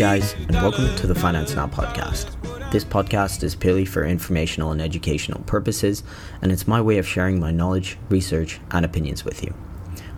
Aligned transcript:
guys, 0.00 0.32
and 0.32 0.52
welcome 0.52 0.96
to 0.96 1.06
the 1.06 1.14
Finance 1.14 1.54
Now 1.54 1.66
podcast. 1.66 2.30
This 2.72 2.86
podcast 2.86 3.42
is 3.42 3.54
purely 3.54 3.84
for 3.84 4.02
informational 4.02 4.72
and 4.72 4.80
educational 4.80 5.42
purposes, 5.42 6.02
and 6.40 6.50
it's 6.50 6.66
my 6.66 6.80
way 6.80 6.96
of 6.96 7.06
sharing 7.06 7.38
my 7.38 7.50
knowledge, 7.50 7.98
research, 8.08 8.60
and 8.70 8.86
opinions 8.86 9.26
with 9.26 9.44
you. 9.44 9.52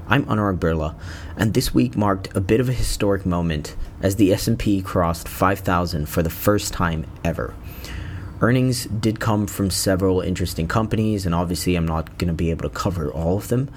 I'm 0.07 0.25
Anurag 0.27 0.61
Birla, 0.61 0.97
and 1.37 1.53
this 1.53 1.75
week 1.75 1.97
marked 1.97 2.29
a 2.37 2.41
bit 2.41 2.61
of 2.61 2.69
a 2.69 2.73
historic 2.73 3.27
moment 3.27 3.75
as 4.01 4.15
the 4.15 4.33
S&P 4.33 4.83
crossed 4.83 5.27
5,000 5.27 6.07
for 6.07 6.23
the 6.23 6.31
first 6.31 6.73
time 6.73 7.05
ever. 7.25 7.53
Earnings 8.41 8.85
did 8.85 9.19
come 9.19 9.49
from 9.49 9.69
several 9.69 10.21
interesting 10.21 10.69
companies, 10.69 11.27
and 11.27 11.35
obviously, 11.35 11.75
I'm 11.75 11.89
not 11.89 12.19
going 12.19 12.29
to 12.29 12.35
be 12.35 12.51
able 12.53 12.69
to 12.69 12.75
cover 12.77 13.11
all 13.11 13.37
of 13.37 13.49
them. 13.49 13.69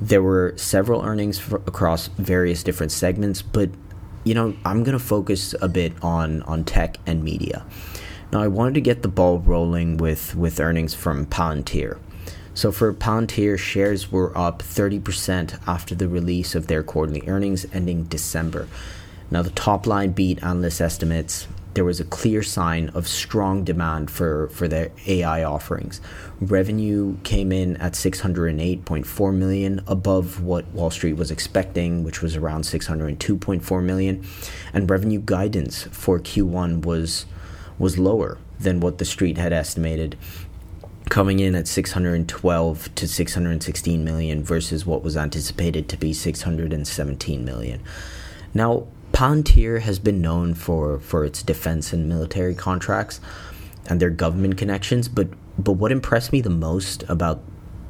There 0.00 0.22
were 0.22 0.54
several 0.56 1.02
earnings 1.02 1.38
for, 1.38 1.56
across 1.56 2.08
various 2.08 2.62
different 2.62 2.92
segments, 2.92 3.42
but 3.42 3.68
you 4.24 4.34
know, 4.34 4.56
I'm 4.64 4.82
going 4.82 4.98
to 4.98 5.04
focus 5.04 5.54
a 5.60 5.68
bit 5.68 5.92
on 6.02 6.42
on 6.42 6.64
tech 6.64 6.96
and 7.06 7.22
media. 7.22 7.64
Now, 8.32 8.42
I 8.42 8.48
wanted 8.48 8.74
to 8.74 8.80
get 8.80 9.02
the 9.02 9.08
ball 9.08 9.38
rolling 9.38 9.96
with 9.96 10.34
with 10.34 10.58
earnings 10.58 10.94
from 10.94 11.26
Palantir. 11.26 11.98
So 12.54 12.70
for 12.70 12.92
Palantir, 12.92 13.58
shares 13.58 14.12
were 14.12 14.36
up 14.36 14.62
30% 14.62 15.60
after 15.66 15.94
the 15.94 16.08
release 16.08 16.54
of 16.54 16.68
their 16.68 16.84
quarterly 16.84 17.22
earnings 17.26 17.66
ending 17.72 18.04
December. 18.04 18.68
Now, 19.30 19.42
the 19.42 19.50
top 19.50 19.86
line 19.86 20.12
beat 20.12 20.42
analyst 20.42 20.80
estimates 20.80 21.48
there 21.74 21.84
was 21.84 22.00
a 22.00 22.04
clear 22.04 22.42
sign 22.42 22.88
of 22.90 23.06
strong 23.06 23.64
demand 23.64 24.10
for, 24.10 24.48
for 24.48 24.68
their 24.68 24.90
AI 25.06 25.42
offerings. 25.42 26.00
Revenue 26.40 27.16
came 27.24 27.52
in 27.52 27.76
at 27.78 27.92
608.4 27.92 29.34
million, 29.34 29.80
above 29.86 30.42
what 30.42 30.66
Wall 30.68 30.90
Street 30.90 31.14
was 31.14 31.30
expecting, 31.30 32.04
which 32.04 32.22
was 32.22 32.36
around 32.36 32.62
602.4 32.62 33.82
million, 33.82 34.24
and 34.72 34.88
revenue 34.88 35.20
guidance 35.20 35.84
for 35.84 36.18
Q1 36.18 36.84
was 36.84 37.26
was 37.76 37.98
lower 37.98 38.38
than 38.60 38.78
what 38.78 38.98
the 38.98 39.04
street 39.04 39.36
had 39.36 39.52
estimated, 39.52 40.16
coming 41.10 41.40
in 41.40 41.56
at 41.56 41.66
612 41.66 42.94
to 42.94 43.08
616 43.08 44.04
million 44.04 44.44
versus 44.44 44.86
what 44.86 45.02
was 45.02 45.16
anticipated 45.16 45.88
to 45.88 45.96
be 45.96 46.12
617 46.12 47.44
million. 47.44 47.82
Now, 48.54 48.86
Palantir 49.14 49.80
has 49.80 49.98
been 49.98 50.20
known 50.20 50.54
for, 50.54 50.98
for 50.98 51.24
its 51.24 51.42
defense 51.42 51.92
and 51.92 52.08
military 52.08 52.54
contracts 52.54 53.20
and 53.86 54.00
their 54.00 54.10
government 54.10 54.56
connections, 54.56 55.08
but 55.08 55.28
but 55.56 55.72
what 55.72 55.92
impressed 55.92 56.32
me 56.32 56.40
the 56.40 56.50
most 56.50 57.04
about 57.08 57.40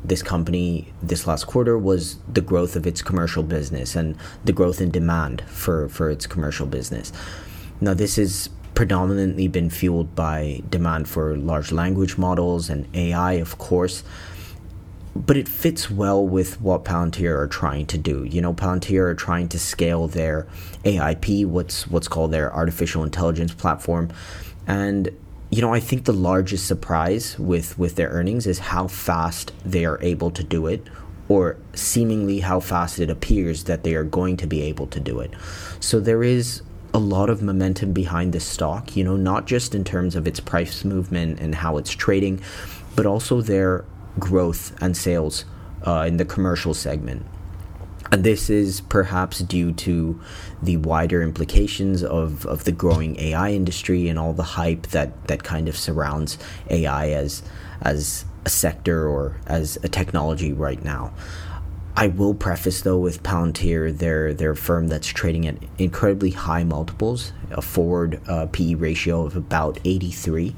this 0.05 0.22
company 0.22 0.92
this 1.02 1.27
last 1.27 1.47
quarter 1.47 1.78
was 1.78 2.19
the 2.30 2.42
growth 2.42 2.77
of 2.77 2.86
its 2.86 3.00
commercial 3.00 3.42
business 3.42 3.97
and 3.97 4.17
the 4.45 4.52
growth 4.52 4.80
in 4.83 4.91
demand 4.91 5.41
for, 5.47 5.89
for 5.89 6.11
its 6.11 6.27
commercial 6.27 6.67
business. 6.67 7.11
Now, 7.80 7.95
this 7.95 8.17
has 8.17 8.50
predominantly 8.75 9.48
been 9.48 9.70
fueled 9.70 10.14
by 10.14 10.62
demand 10.69 11.08
for 11.08 11.36
large 11.36 11.72
language 11.72 12.19
models 12.19 12.69
and 12.69 12.86
AI, 12.95 13.34
of 13.34 13.56
course, 13.56 14.02
but 15.17 15.37
it 15.37 15.48
fits 15.48 15.91
well 15.91 16.27
with 16.27 16.61
what 16.61 16.84
Palantir 16.84 17.39
are 17.39 17.47
trying 17.47 17.87
to 17.87 17.98
do. 17.98 18.25
You 18.25 18.41
know, 18.41 18.53
Palantir 18.53 19.03
are 19.03 19.15
trying 19.15 19.48
to 19.51 19.59
scale 19.59 20.09
their 20.09 20.47
AIP, 20.84 21.47
what's 21.47 21.87
what's 21.87 22.09
called 22.09 22.33
their 22.33 22.53
artificial 22.53 23.05
intelligence 23.05 23.55
platform, 23.55 24.11
and 24.67 25.11
you 25.51 25.61
know, 25.61 25.73
I 25.73 25.79
think 25.79 26.05
the 26.05 26.12
largest 26.12 26.67
surprise 26.67 27.39
with 27.39 27.79
with 27.79 27.95
their 27.95 28.09
earnings 28.09 28.47
is 28.47 28.59
how 28.59 28.89
fast 28.89 29.53
they 29.65 29.85
are 29.85 30.01
able 30.03 30.31
to 30.33 30.42
do 30.42 30.67
it 30.67 30.87
or 31.29 31.57
seemingly 31.75 32.41
how 32.41 32.61
fast 32.61 32.98
it 32.98 33.09
appears 33.09 33.65
that 33.65 33.83
they 33.83 33.95
are 33.95 34.05
going 34.05 34.36
to 34.36 34.47
be 34.47 34.63
able 34.63 34.86
to 34.89 35.01
do 35.01 35.20
it. 35.20 35.30
So 35.80 36.01
there 36.01 36.23
is 36.23 36.63
a 36.92 36.98
lot 36.98 37.30
of 37.30 37.42
momentum 37.42 37.92
behind 37.92 38.33
this 38.33 38.45
stock, 38.45 38.97
you 38.97 39.05
know, 39.05 39.17
not 39.17 39.47
just 39.47 39.74
in 39.74 39.85
terms 39.85 40.17
of 40.17 40.27
its 40.27 40.39
price 40.39 40.85
movement 40.85 41.41
and 41.41 41.55
how 41.55 41.77
it's 41.77 41.91
trading, 41.91 42.41
but 42.95 43.07
also 43.07 43.41
their 43.41 43.85
growth 44.19 44.77
and 44.80 44.97
sales 44.97 45.45
uh, 45.86 46.05
in 46.07 46.17
the 46.17 46.25
commercial 46.25 46.75
segment. 46.75 47.25
And 48.13 48.23
this 48.23 48.48
is 48.48 48.80
perhaps 48.83 49.41
due 49.41 49.73
to 49.73 50.20
the 50.63 50.77
wider 50.77 51.23
implications 51.23 52.02
of, 52.02 52.47
of 52.47 52.64
the 52.64 52.73
growing 52.73 53.19
AI 53.19 53.51
industry 53.53 54.08
and 54.08 54.19
all 54.19 54.33
the 54.33 54.42
hype 54.42 54.89
that, 54.89 55.27
that 55.27 55.42
kind 55.42 55.69
of 55.69 55.77
surrounds 55.77 56.39
AI 56.70 57.11
as, 57.11 57.42
as 57.80 58.24
a 58.45 58.51
sector 58.51 59.08
or 59.08 59.41
as 59.47 59.79
a 59.83 59.89
technology 59.89 60.53
right 60.53 60.85
now. 60.85 61.13
I 61.97 62.08
will 62.08 62.35
preface 62.35 62.83
though 62.83 62.98
with 62.98 63.23
Palantir, 63.23 63.97
they're, 63.97 64.51
a 64.51 64.57
firm 64.57 64.89
that's 64.89 65.07
trading 65.07 65.47
at 65.47 65.57
incredibly 65.79 66.30
high 66.30 66.64
multiples, 66.64 67.33
a 67.51 67.63
forward 67.63 68.20
uh, 68.29 68.47
PE 68.51 68.74
ratio 68.74 69.24
of 69.24 69.36
about 69.36 69.79
83. 69.85 70.55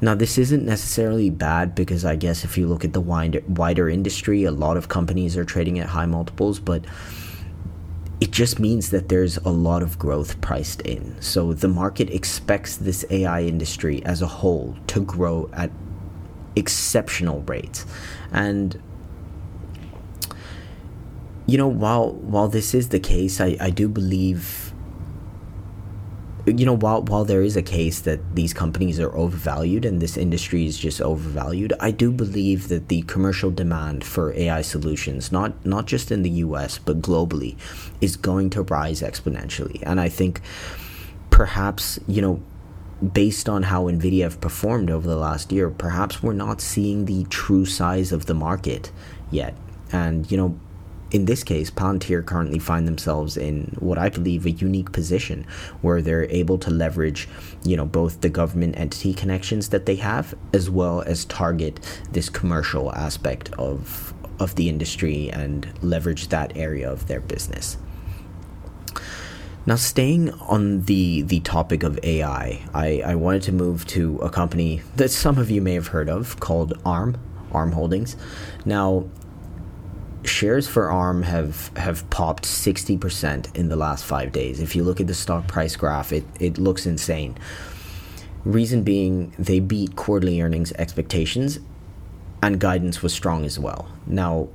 Now, 0.00 0.14
this 0.14 0.38
isn't 0.38 0.64
necessarily 0.64 1.30
bad 1.30 1.74
because 1.74 2.04
I 2.04 2.16
guess 2.16 2.44
if 2.44 2.58
you 2.58 2.66
look 2.66 2.84
at 2.84 2.92
the 2.92 3.00
wider, 3.00 3.42
wider 3.48 3.88
industry, 3.88 4.44
a 4.44 4.50
lot 4.50 4.76
of 4.76 4.88
companies 4.88 5.36
are 5.36 5.44
trading 5.44 5.78
at 5.78 5.88
high 5.88 6.06
multiples, 6.06 6.58
but 6.58 6.84
it 8.20 8.30
just 8.30 8.58
means 8.58 8.90
that 8.90 9.08
there's 9.08 9.36
a 9.38 9.50
lot 9.50 9.82
of 9.82 9.98
growth 9.98 10.40
priced 10.40 10.82
in. 10.82 11.20
So 11.20 11.52
the 11.52 11.68
market 11.68 12.10
expects 12.10 12.76
this 12.76 13.04
AI 13.10 13.42
industry 13.42 14.04
as 14.04 14.22
a 14.22 14.26
whole 14.26 14.76
to 14.88 15.04
grow 15.04 15.48
at 15.52 15.70
exceptional 16.56 17.42
rates. 17.42 17.86
And 18.32 18.80
you 21.46 21.58
know, 21.58 21.68
while 21.68 22.12
while 22.12 22.48
this 22.48 22.74
is 22.74 22.88
the 22.88 23.00
case, 23.00 23.40
I, 23.40 23.56
I 23.60 23.70
do 23.70 23.88
believe 23.88 24.73
you 26.46 26.66
know, 26.66 26.76
while 26.76 27.02
while 27.02 27.24
there 27.24 27.42
is 27.42 27.56
a 27.56 27.62
case 27.62 28.00
that 28.00 28.34
these 28.34 28.52
companies 28.52 29.00
are 29.00 29.14
overvalued 29.16 29.84
and 29.84 30.00
this 30.00 30.16
industry 30.16 30.66
is 30.66 30.78
just 30.78 31.00
overvalued, 31.00 31.72
I 31.80 31.90
do 31.90 32.12
believe 32.12 32.68
that 32.68 32.88
the 32.88 33.02
commercial 33.02 33.50
demand 33.50 34.04
for 34.04 34.32
AI 34.34 34.60
solutions, 34.60 35.32
not 35.32 35.64
not 35.64 35.86
just 35.86 36.10
in 36.10 36.22
the 36.22 36.30
U.S. 36.30 36.78
but 36.78 37.00
globally, 37.00 37.56
is 38.00 38.16
going 38.16 38.50
to 38.50 38.62
rise 38.62 39.00
exponentially. 39.00 39.82
And 39.84 40.00
I 40.00 40.10
think 40.10 40.42
perhaps 41.30 41.98
you 42.06 42.20
know, 42.20 42.42
based 43.12 43.48
on 43.48 43.64
how 43.64 43.84
Nvidia 43.84 44.24
have 44.24 44.40
performed 44.40 44.90
over 44.90 45.08
the 45.08 45.16
last 45.16 45.50
year, 45.50 45.70
perhaps 45.70 46.22
we're 46.22 46.34
not 46.34 46.60
seeing 46.60 47.06
the 47.06 47.24
true 47.24 47.64
size 47.64 48.12
of 48.12 48.26
the 48.26 48.34
market 48.34 48.92
yet. 49.30 49.54
And 49.92 50.30
you 50.30 50.36
know, 50.36 50.58
in 51.10 51.26
this 51.26 51.44
case, 51.44 51.70
Palantir 51.70 52.24
currently 52.24 52.58
find 52.58 52.88
themselves 52.88 53.36
in 53.36 53.76
what 53.78 53.98
I 53.98 54.08
believe 54.08 54.46
a 54.46 54.50
unique 54.50 54.92
position 54.92 55.46
where 55.80 56.02
they're 56.02 56.30
able 56.30 56.58
to 56.58 56.70
leverage, 56.70 57.28
you 57.62 57.76
know, 57.76 57.84
both 57.84 58.20
the 58.20 58.28
government 58.28 58.78
entity 58.78 59.14
connections 59.14 59.68
that 59.68 59.86
they 59.86 59.96
have 59.96 60.34
as 60.52 60.68
well 60.68 61.02
as 61.02 61.24
target 61.26 61.78
this 62.12 62.28
commercial 62.28 62.92
aspect 62.94 63.52
of 63.54 64.12
of 64.40 64.56
the 64.56 64.68
industry 64.68 65.30
and 65.30 65.72
leverage 65.80 66.28
that 66.28 66.56
area 66.56 66.90
of 66.90 67.06
their 67.06 67.20
business. 67.20 67.76
Now, 69.66 69.76
staying 69.76 70.30
on 70.30 70.82
the, 70.82 71.22
the 71.22 71.40
topic 71.40 71.82
of 71.82 71.98
AI, 72.02 72.62
I, 72.74 73.02
I 73.04 73.14
wanted 73.14 73.42
to 73.42 73.52
move 73.52 73.86
to 73.88 74.18
a 74.18 74.28
company 74.28 74.82
that 74.96 75.10
some 75.10 75.38
of 75.38 75.50
you 75.50 75.62
may 75.62 75.74
have 75.74 75.86
heard 75.88 76.10
of 76.10 76.38
called 76.38 76.78
ARM, 76.84 77.16
ARM 77.50 77.72
Holdings. 77.72 78.16
Now, 78.66 79.08
shares 80.26 80.66
for 80.68 80.90
ARM 80.90 81.22
have 81.22 81.70
have 81.76 82.08
popped 82.10 82.44
60% 82.44 83.54
in 83.54 83.68
the 83.68 83.76
last 83.76 84.04
5 84.04 84.32
days. 84.32 84.60
If 84.60 84.74
you 84.76 84.84
look 84.84 85.00
at 85.00 85.06
the 85.06 85.14
stock 85.14 85.46
price 85.46 85.76
graph, 85.76 86.12
it 86.12 86.24
it 86.40 86.58
looks 86.58 86.86
insane. 86.86 87.36
Reason 88.44 88.82
being 88.82 89.32
they 89.38 89.60
beat 89.60 89.96
quarterly 89.96 90.40
earnings 90.40 90.72
expectations 90.72 91.60
and 92.42 92.60
guidance 92.60 93.02
was 93.02 93.12
strong 93.14 93.44
as 93.44 93.58
well. 93.58 93.88
Now, 94.06 94.48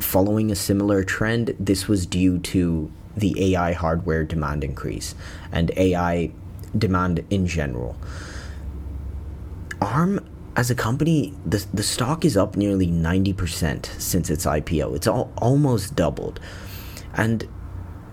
following 0.00 0.50
a 0.50 0.56
similar 0.56 1.04
trend, 1.04 1.54
this 1.60 1.86
was 1.86 2.06
due 2.06 2.38
to 2.38 2.90
the 3.16 3.54
AI 3.54 3.72
hardware 3.72 4.24
demand 4.24 4.64
increase 4.64 5.14
and 5.52 5.70
AI 5.76 6.32
demand 6.76 7.24
in 7.30 7.46
general. 7.46 7.96
ARM 9.80 10.20
as 10.56 10.70
a 10.70 10.74
company, 10.74 11.32
the, 11.46 11.64
the 11.72 11.82
stock 11.82 12.24
is 12.24 12.36
up 12.36 12.56
nearly 12.56 12.88
90% 12.88 13.86
since 14.00 14.30
its 14.30 14.46
IPO. 14.46 14.96
It's 14.96 15.06
all, 15.06 15.32
almost 15.38 15.94
doubled. 15.94 16.40
And 17.14 17.46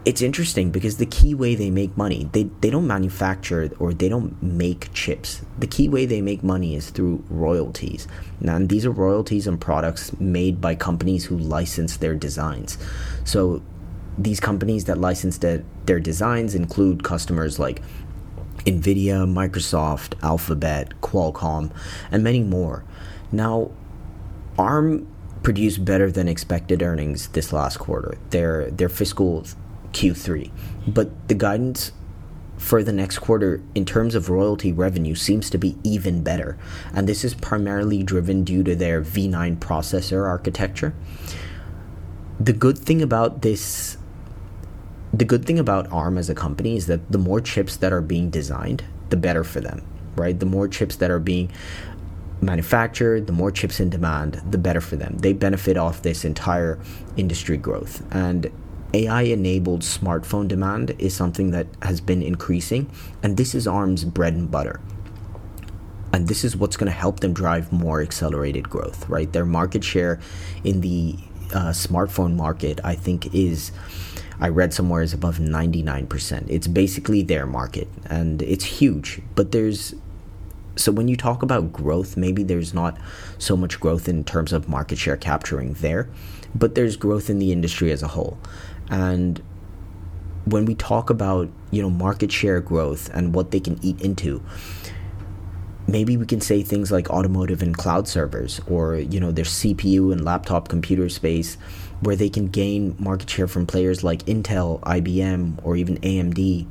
it's 0.06 0.22
interesting 0.22 0.72
because 0.72 0.98
the 0.98 1.06
key 1.06 1.34
way 1.34 1.56
they 1.56 1.70
make 1.70 1.98
money, 1.98 2.30
they, 2.32 2.44
they 2.62 2.70
don't 2.70 2.88
manufacture 2.88 3.70
or 3.80 3.94
they 3.94 4.08
don't 4.08 4.42
make 4.42 4.94
chips. 4.94 5.42
The 5.58 5.68
key 5.68 5.90
way 5.90 6.06
they 6.06 6.22
make 6.22 6.44
money 6.44 6.76
is 6.76 6.92
through 6.92 7.24
royalties. 7.30 8.08
And 8.42 8.70
these 8.70 8.86
are 8.86 8.92
royalties 8.92 9.48
on 9.48 9.58
products 9.58 10.18
made 10.20 10.62
by 10.62 10.76
companies 10.76 11.26
who 11.26 11.38
license 11.38 11.98
their 11.98 12.16
designs. 12.16 12.78
So 13.26 13.62
these 14.18 14.40
companies 14.40 14.86
that 14.86 14.98
license 14.98 15.40
their, 15.40 15.64
their 15.86 16.00
designs 16.00 16.56
include 16.56 17.04
customers 17.04 17.60
like 17.60 17.82
NVIDIA, 18.66 19.28
Microsoft, 19.28 20.14
Alphabet, 20.24 20.94
Qualcomm, 21.02 21.72
and 22.12 22.24
many 22.24 22.44
more. 22.44 22.84
Now, 23.32 23.72
ARM 24.58 25.08
produced 25.44 25.86
better 25.86 26.12
than 26.12 26.28
expected 26.28 26.82
earnings 26.82 27.30
this 27.30 27.54
last 27.54 27.78
quarter, 27.78 28.18
their, 28.32 28.70
their 28.72 28.90
fiscal 28.90 29.46
Q3, 29.94 30.52
but 30.88 31.28
the 31.28 31.36
guidance 31.36 31.92
for 32.58 32.84
the 32.84 32.92
next 32.92 33.20
quarter 33.20 33.62
in 33.76 33.86
terms 33.86 34.16
of 34.16 34.30
royalty 34.30 34.74
revenue 34.74 35.16
seems 35.16 35.50
to 35.52 35.58
be 35.58 35.78
even 35.84 36.24
better. 36.24 36.58
And 36.94 37.08
this 37.08 37.24
is 37.24 37.34
primarily 37.36 38.04
driven 38.04 38.44
due 38.44 38.64
to 38.64 38.76
their 38.76 39.02
V9 39.02 39.58
processor 39.58 40.28
architecture. 40.28 40.94
The 42.40 42.54
good 42.54 42.78
thing 42.78 43.02
about 43.02 43.42
this 43.42 43.98
the 45.14 45.26
good 45.26 45.46
thing 45.46 45.60
about 45.60 45.92
ARM 45.92 46.18
as 46.18 46.30
a 46.30 46.36
company 46.36 46.76
is 46.76 46.88
that 46.88 47.12
the 47.12 47.18
more 47.18 47.42
chips 47.42 47.78
that 47.78 47.94
are 47.94 48.02
being 48.02 48.30
designed, 48.30 48.84
the 49.10 49.18
better 49.18 49.44
for 49.44 49.62
them, 49.62 49.86
right? 50.16 50.38
The 50.40 50.46
more 50.46 50.68
chips 50.68 50.98
that 50.98 51.10
are 51.10 51.20
being 51.20 51.52
manufactured, 52.42 53.28
the 53.28 53.34
more 53.34 53.52
chips 53.52 53.80
in 53.80 53.90
demand, 53.90 54.42
the 54.50 54.58
better 54.58 54.82
for 54.82 54.96
them. 54.96 55.18
They 55.18 55.34
benefit 55.34 55.78
off 55.78 56.02
this 56.02 56.26
entire 56.26 56.80
industry 57.16 57.58
growth. 57.58 58.04
And 58.14 58.52
AI 58.94 59.24
enabled 59.24 59.82
smartphone 59.82 60.48
demand 60.48 60.96
is 61.00 61.16
something 61.16 61.52
that 61.52 61.68
has 61.82 62.00
been 62.00 62.22
increasing, 62.22 62.90
and 63.24 63.38
this 63.38 63.54
is 63.56 63.68
ARM's 63.68 64.04
bread 64.04 64.34
and 64.34 64.50
butter. 64.50 64.80
And 66.14 66.28
this 66.28 66.44
is 66.44 66.56
what's 66.56 66.78
going 66.78 66.92
to 66.92 66.98
help 66.98 67.20
them 67.20 67.34
drive 67.34 67.72
more 67.72 68.02
accelerated 68.02 68.70
growth, 68.70 69.08
right? 69.10 69.32
Their 69.32 69.46
market 69.46 69.84
share 69.84 70.20
in 70.64 70.82
the 70.82 71.16
uh, 71.54 71.70
smartphone 71.72 72.36
market, 72.36 72.80
I 72.84 72.96
think, 72.96 73.34
is, 73.36 73.72
I 74.40 74.50
read 74.50 74.74
somewhere, 74.74 75.02
is 75.02 75.14
above 75.14 75.38
99%. 75.38 76.50
It's 76.50 76.68
basically 76.68 77.24
their 77.24 77.46
market, 77.46 77.88
and 78.06 78.42
it's 78.42 78.66
huge. 78.66 79.22
But 79.36 79.52
there's, 79.52 79.96
so 80.76 80.92
when 80.92 81.08
you 81.08 81.16
talk 81.16 81.42
about 81.42 81.74
growth, 81.74 82.18
maybe 82.18 82.44
there's 82.44 82.74
not 82.74 82.98
so 83.40 83.58
much 83.58 83.80
growth 83.80 84.08
in 84.08 84.24
terms 84.24 84.54
of 84.54 84.70
market 84.70 85.00
share 85.00 85.18
capturing 85.18 85.74
there, 85.74 86.08
but 86.54 86.76
there's 86.76 86.96
growth 86.96 87.30
in 87.30 87.40
the 87.40 87.52
industry 87.52 87.92
as 87.92 88.04
a 88.04 88.08
whole. 88.10 88.38
And 88.90 89.42
when 90.46 90.66
we 90.66 90.76
talk 90.76 91.10
about, 91.10 91.50
you 91.72 91.82
know, 91.82 91.90
market 91.90 92.32
share 92.32 92.62
growth 92.62 93.10
and 93.14 93.34
what 93.34 93.52
they 93.52 93.60
can 93.60 93.80
eat 93.84 94.00
into, 94.02 94.42
maybe 95.88 96.16
we 96.16 96.26
can 96.26 96.42
say 96.42 96.62
things 96.62 96.92
like 96.92 97.10
automotive 97.10 97.62
and 97.62 97.76
cloud 97.76 98.08
servers 98.08 98.62
or, 98.68 98.96
you 98.96 99.20
know, 99.20 99.32
their 99.32 99.46
CPU 99.46 100.12
and 100.12 100.24
laptop 100.24 100.68
computer 100.68 101.10
space 101.10 101.58
where 102.02 102.16
they 102.16 102.30
can 102.30 102.48
gain 102.48 102.96
market 103.00 103.30
share 103.30 103.48
from 103.48 103.66
players 103.66 104.04
like 104.04 104.24
Intel, 104.26 104.80
IBM, 104.82 105.60
or 105.64 105.76
even 105.76 105.98
AMD. 105.98 106.68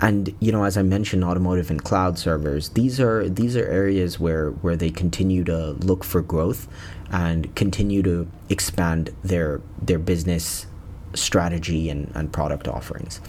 And 0.00 0.34
you 0.40 0.52
know, 0.52 0.64
as 0.64 0.76
I 0.76 0.82
mentioned, 0.82 1.24
automotive 1.24 1.70
and 1.70 1.82
cloud 1.82 2.18
servers. 2.18 2.70
These 2.70 3.00
are 3.00 3.28
these 3.28 3.56
are 3.56 3.66
areas 3.66 4.20
where 4.20 4.50
where 4.50 4.76
they 4.76 4.90
continue 4.90 5.42
to 5.44 5.72
look 5.72 6.04
for 6.04 6.20
growth 6.20 6.68
and 7.10 7.54
continue 7.54 8.02
to 8.02 8.28
expand 8.50 9.14
their 9.22 9.62
their 9.80 9.98
business 9.98 10.66
strategy 11.14 11.88
and, 11.88 12.12
and 12.14 12.30
product 12.30 12.68
offerings. 12.68 13.20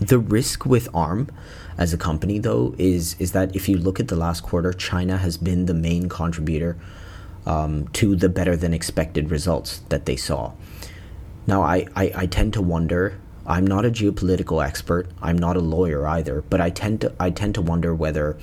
The 0.00 0.18
risk 0.18 0.64
with 0.64 0.88
ARM 0.94 1.28
as 1.76 1.92
a 1.92 1.98
company, 1.98 2.38
though, 2.38 2.74
is 2.78 3.16
is 3.18 3.32
that 3.32 3.54
if 3.54 3.68
you 3.68 3.76
look 3.76 4.00
at 4.00 4.08
the 4.08 4.16
last 4.16 4.42
quarter, 4.42 4.72
China 4.72 5.18
has 5.18 5.36
been 5.36 5.66
the 5.66 5.74
main 5.74 6.08
contributor 6.08 6.78
um, 7.46 7.88
to 7.88 8.16
the 8.16 8.28
better 8.28 8.56
than 8.56 8.74
expected 8.74 9.30
results 9.30 9.80
that 9.88 10.06
they 10.06 10.16
saw. 10.16 10.52
Now, 11.46 11.62
I, 11.62 11.86
I, 11.96 12.12
I 12.14 12.26
tend 12.26 12.52
to 12.54 12.62
wonder. 12.62 13.18
I'm 13.46 13.66
not 13.66 13.86
a 13.86 13.90
geopolitical 13.90 14.64
expert. 14.64 15.08
I'm 15.22 15.38
not 15.38 15.56
a 15.56 15.60
lawyer 15.60 16.06
either, 16.06 16.42
but 16.42 16.60
I 16.60 16.68
tend 16.68 17.00
to 17.00 17.14
I 17.18 17.30
tend 17.30 17.54
to 17.54 17.62
wonder 17.62 17.94
whether 17.94 18.36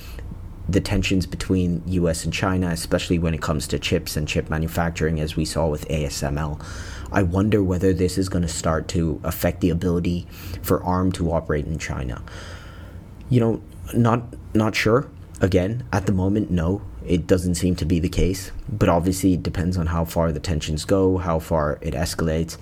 the 0.68 0.82
tensions 0.82 1.28
between 1.28 1.84
US 1.86 2.26
and 2.26 2.34
China, 2.34 2.70
especially 2.70 3.20
when 3.20 3.36
it 3.36 3.42
comes 3.42 3.68
to 3.68 3.78
chips 3.78 4.18
and 4.18 4.28
chip 4.28 4.50
manufacturing, 4.50 5.20
as 5.20 5.36
we 5.36 5.46
saw 5.46 5.68
with 5.68 5.88
ASML, 5.90 6.60
I 7.12 7.22
wonder 7.22 7.64
whether 7.64 7.94
this 7.94 8.18
is 8.18 8.30
going 8.30 8.42
to 8.42 8.48
start 8.48 8.88
to 8.90 9.22
affect 9.24 9.62
the 9.62 9.70
ability 9.70 10.28
for 10.64 10.84
ARM 10.84 11.12
to 11.14 11.32
operate 11.32 11.66
in 11.66 11.78
China. 11.78 12.24
You 13.30 13.40
know, 13.40 13.62
not 13.94 14.24
not 14.56 14.76
sure. 14.76 15.08
Again, 15.46 15.84
at 15.94 16.08
the 16.08 16.12
moment, 16.12 16.50
no, 16.50 16.82
it 17.06 17.28
doesn't 17.28 17.54
seem 17.54 17.76
to 17.76 17.86
be 17.86 18.00
the 18.00 18.10
case. 18.10 18.52
But 18.68 18.90
obviously, 18.90 19.34
it 19.34 19.44
depends 19.44 19.78
on 19.78 19.86
how 19.86 20.04
far 20.04 20.32
the 20.32 20.40
tensions 20.40 20.86
go, 20.86 21.20
how 21.20 21.38
far 21.38 21.78
it 21.82 21.94
escalates. 21.94 22.58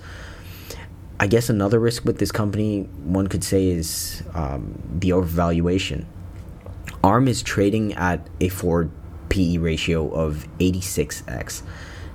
I 1.18 1.26
guess 1.26 1.48
another 1.48 1.80
risk 1.80 2.04
with 2.04 2.18
this 2.18 2.30
company, 2.30 2.82
one 3.02 3.28
could 3.28 3.42
say, 3.42 3.68
is 3.68 4.22
um, 4.34 4.82
the 4.98 5.10
overvaluation. 5.10 6.04
ARM 7.02 7.26
is 7.26 7.42
trading 7.42 7.94
at 7.94 8.28
a 8.38 8.50
forward 8.50 8.90
PE 9.30 9.56
ratio 9.56 10.10
of 10.10 10.46
86x. 10.58 11.62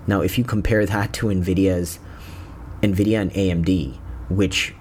Now, 0.05 0.21
if 0.21 0.37
you 0.37 0.43
compare 0.43 0.85
that 0.85 1.13
to 1.13 1.29
NVIDIA's 1.29 1.97
Nvidia 2.83 3.21
and 3.21 3.33
AMD, 3.33 3.97
which 4.29 4.75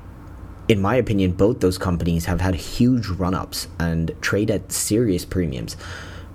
in 0.68 0.80
my 0.80 0.96
opinion, 0.96 1.32
both 1.32 1.60
those 1.60 1.78
companies 1.78 2.26
have 2.26 2.40
had 2.40 2.54
huge 2.54 3.08
run 3.08 3.34
ups 3.34 3.68
and 3.78 4.14
trade 4.20 4.50
at 4.50 4.70
serious 4.70 5.24
premiums. 5.24 5.76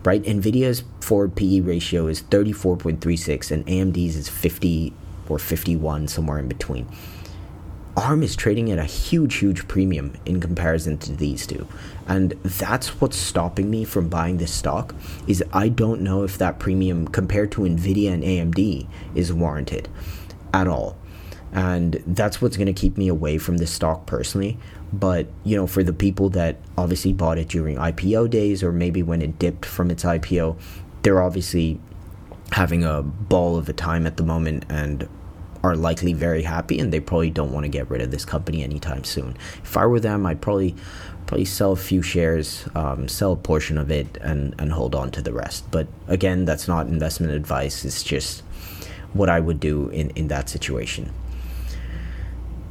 Right? 0.03 0.23
Nvidia's 0.23 0.83
forward 0.99 1.35
PE 1.35 1.61
ratio 1.61 2.07
is 2.07 2.23
34.36 2.23 3.51
and 3.51 3.65
AMD's 3.67 4.17
is 4.17 4.27
50 4.27 4.91
or 5.29 5.39
51, 5.39 6.09
somewhere 6.09 6.39
in 6.39 6.49
between. 6.49 6.87
ARM 7.95 8.23
is 8.23 8.35
trading 8.35 8.71
at 8.71 8.79
a 8.79 8.83
huge, 8.83 9.35
huge 9.35 9.67
premium 9.67 10.13
in 10.25 10.41
comparison 10.41 10.97
to 10.97 11.13
these 11.13 11.45
two. 11.45 11.67
And 12.07 12.31
that's 12.43 12.99
what's 12.99 13.15
stopping 13.15 13.69
me 13.69 13.85
from 13.85 14.09
buying 14.09 14.37
this 14.37 14.51
stock 14.51 14.95
is 15.27 15.43
I 15.53 15.69
don't 15.69 16.01
know 16.01 16.23
if 16.23 16.37
that 16.39 16.59
premium 16.59 17.07
compared 17.07 17.51
to 17.53 17.61
Nvidia 17.61 18.11
and 18.11 18.23
AMD 18.23 18.87
is 19.13 19.31
warranted 19.31 19.87
at 20.53 20.67
all 20.67 20.97
and 21.53 22.03
that's 22.07 22.41
what's 22.41 22.57
going 22.57 22.67
to 22.67 22.73
keep 22.73 22.97
me 22.97 23.07
away 23.07 23.37
from 23.37 23.57
this 23.57 23.71
stock 23.71 24.07
personally. 24.07 24.57
But 24.91 25.27
you 25.43 25.55
know 25.55 25.67
for 25.67 25.83
the 25.83 25.93
people 25.93 26.29
that 26.29 26.57
obviously 26.77 27.13
bought 27.13 27.37
it 27.37 27.47
during 27.47 27.77
IPO 27.77 28.29
days 28.29 28.63
or 28.63 28.71
maybe 28.71 29.03
when 29.03 29.21
it 29.21 29.39
dipped 29.39 29.65
from 29.65 29.89
its 29.89 30.03
IPO 30.03 30.59
they're 31.03 31.21
obviously 31.21 31.79
having 32.51 32.83
a 32.83 33.01
ball 33.01 33.57
of 33.57 33.67
a 33.69 33.73
time 33.73 34.05
at 34.05 34.17
the 34.17 34.23
moment 34.23 34.65
and 34.69 35.07
are 35.63 35.75
likely 35.75 36.13
very 36.13 36.43
happy 36.43 36.77
and 36.79 36.91
they 36.91 36.99
probably 36.99 37.29
don't 37.29 37.51
want 37.51 37.63
to 37.63 37.69
get 37.69 37.89
rid 37.89 38.01
of 38.01 38.11
this 38.11 38.25
company 38.25 38.63
anytime 38.63 39.03
soon. 39.03 39.35
If 39.63 39.77
I 39.77 39.85
were 39.85 39.99
them 39.99 40.25
I'd 40.25 40.41
probably 40.41 40.75
probably 41.25 41.45
sell 41.45 41.71
a 41.71 41.77
few 41.77 42.01
shares 42.01 42.67
um, 42.75 43.07
sell 43.07 43.31
a 43.31 43.35
portion 43.35 43.77
of 43.77 43.89
it 43.91 44.17
and 44.21 44.53
and 44.59 44.71
hold 44.71 44.93
on 44.93 45.11
to 45.11 45.21
the 45.21 45.33
rest. 45.33 45.69
But 45.71 45.87
again 46.07 46.45
that's 46.45 46.67
not 46.67 46.87
investment 46.87 47.33
advice 47.33 47.85
it's 47.85 48.03
just 48.03 48.41
what 49.13 49.29
I 49.29 49.39
would 49.39 49.59
do 49.59 49.89
in 49.89 50.09
in 50.11 50.27
that 50.27 50.49
situation 50.49 51.11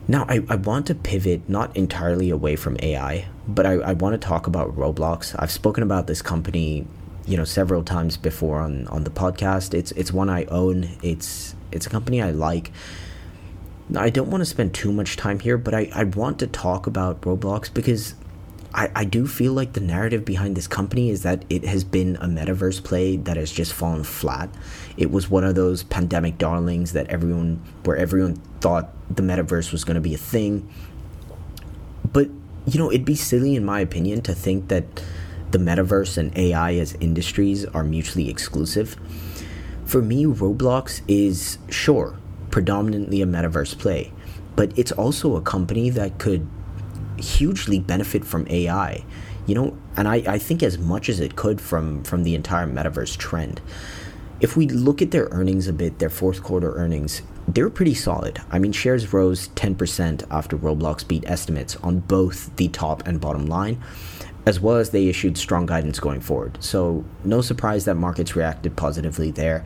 now, 0.09 0.27
I, 0.29 0.41
I 0.49 0.57
want 0.57 0.87
to 0.87 0.95
pivot 0.95 1.49
not 1.49 1.77
entirely 1.77 2.31
away 2.31 2.57
from 2.57 2.77
AI, 2.83 3.27
but 3.47 3.67
I, 3.67 3.75
I 3.75 3.93
want 3.93 4.21
to 4.21 4.27
talk 4.27 4.47
about 4.47 4.77
Roblox. 4.77 5.35
I've 5.39 5.53
spoken 5.53 5.83
about 5.83 6.09
this 6.09 6.21
company, 6.23 6.87
you 7.25 7.37
know, 7.37 7.45
several 7.45 7.85
times 7.85 8.17
before 8.17 8.61
on, 8.61 8.89
on 8.89 9.05
the 9.05 9.11
podcast. 9.11 9.75
It's 9.75 9.93
it's 9.93 10.13
one 10.13 10.29
I 10.29 10.45
own. 10.47 10.89
It's 11.03 11.55
it's 11.71 11.87
a 11.87 11.91
company 11.91 12.21
I 12.21 12.33
like. 12.33 12.73
I 13.97 14.11
don't 14.11 14.31
want 14.31 14.41
to 14.41 14.47
spend 14.47 14.75
too 14.75 14.93
much 14.93 15.17
time 15.17 15.39
here, 15.39 15.59
but 15.59 15.75
I, 15.75 15.89
I 15.95 16.05
want 16.05 16.39
to 16.41 16.47
talk 16.47 16.87
about 16.87 17.21
Roblox 17.21 17.73
because 17.73 18.15
I, 18.75 18.91
I 18.95 19.05
do 19.05 19.27
feel 19.27 19.53
like 19.53 19.75
the 19.75 19.81
narrative 19.81 20.25
behind 20.25 20.57
this 20.57 20.67
company 20.67 21.11
is 21.11 21.23
that 21.23 21.45
it 21.51 21.65
has 21.65 21.85
been 21.85 22.17
a 22.17 22.27
metaverse 22.27 22.83
play 22.83 23.17
that 23.19 23.37
has 23.37 23.53
just 23.53 23.73
fallen 23.73 24.03
flat. 24.03 24.49
It 24.97 25.11
was 25.11 25.29
one 25.29 25.45
of 25.45 25.55
those 25.55 25.83
pandemic 25.83 26.39
darlings 26.39 26.93
that 26.93 27.09
everyone, 27.09 27.63
where 27.85 27.97
everyone 27.97 28.37
thought 28.61 28.91
the 29.17 29.23
metaverse 29.23 29.73
was 29.73 29.85
going 29.85 29.95
to 29.95 30.01
be 30.01 30.15
a 30.15 30.19
thing. 30.19 30.69
But, 32.13 32.29
you 32.67 32.79
know, 32.79 32.91
it'd 32.91 33.05
be 33.05 33.15
silly, 33.15 33.55
in 33.55 33.65
my 33.65 33.81
opinion, 33.81 34.23
to 34.23 34.35
think 34.35 34.69
that 34.69 34.85
the 35.51 35.59
metaverse 35.59 36.17
and 36.17 36.37
AI 36.37 36.75
as 36.75 36.95
industries 36.95 37.65
are 37.67 37.85
mutually 37.85 38.29
exclusive. 38.29 38.97
For 39.85 40.03
me, 40.03 40.25
Roblox 40.25 41.03
is, 41.07 41.59
sure, 41.69 42.19
predominantly 42.51 43.21
a 43.23 43.27
metaverse 43.27 43.79
play, 43.79 44.13
but 44.57 44.77
it's 44.79 44.93
also 44.93 45.37
a 45.37 45.43
company 45.43 45.91
that 45.91 46.19
could 46.19 46.47
hugely 47.19 47.79
benefit 47.79 48.25
from 48.25 48.47
AI, 48.49 49.05
you 49.47 49.55
know, 49.55 49.77
and 49.97 50.09
I, 50.09 50.17
I 50.27 50.39
think 50.39 50.63
as 50.63 50.79
much 50.79 51.09
as 51.09 51.21
it 51.21 51.37
could 51.37 51.61
from 51.61 52.03
from 52.05 52.25
the 52.25 52.35
entire 52.35 52.67
metaverse 52.67 53.17
trend. 53.17 53.61
If 54.41 54.57
we 54.57 54.67
look 54.67 55.01
at 55.03 55.11
their 55.11 55.29
earnings 55.31 55.69
a 55.69 55.73
bit, 55.73 55.99
their 55.99 56.11
fourth 56.11 56.43
quarter 56.43 56.75
earnings, 56.75 57.23
they're 57.55 57.71
pretty 57.71 57.95
solid. 57.95 58.41
I 58.51 58.59
mean, 58.59 58.73
shares 58.73 59.13
rose 59.13 59.49
10% 59.51 60.25
after 60.31 60.57
Roblox 60.57 61.07
beat 61.07 61.25
estimates 61.27 61.77
on 61.77 62.01
both 62.01 62.55
the 62.57 62.69
top 62.69 63.07
and 63.07 63.21
bottom 63.21 63.47
line, 63.47 63.83
as 64.47 64.59
well 64.59 64.77
as 64.77 64.91
they 64.91 65.09
issued 65.09 65.37
strong 65.37 65.67
guidance 65.67 66.01
going 66.01 66.21
forward. 66.21 66.57
So, 66.61 67.05
no 67.25 67.41
surprise 67.41 67.85
that 67.85 67.97
markets 67.97 68.35
reacted 68.35 68.77
positively 68.77 69.31
there. 69.31 69.65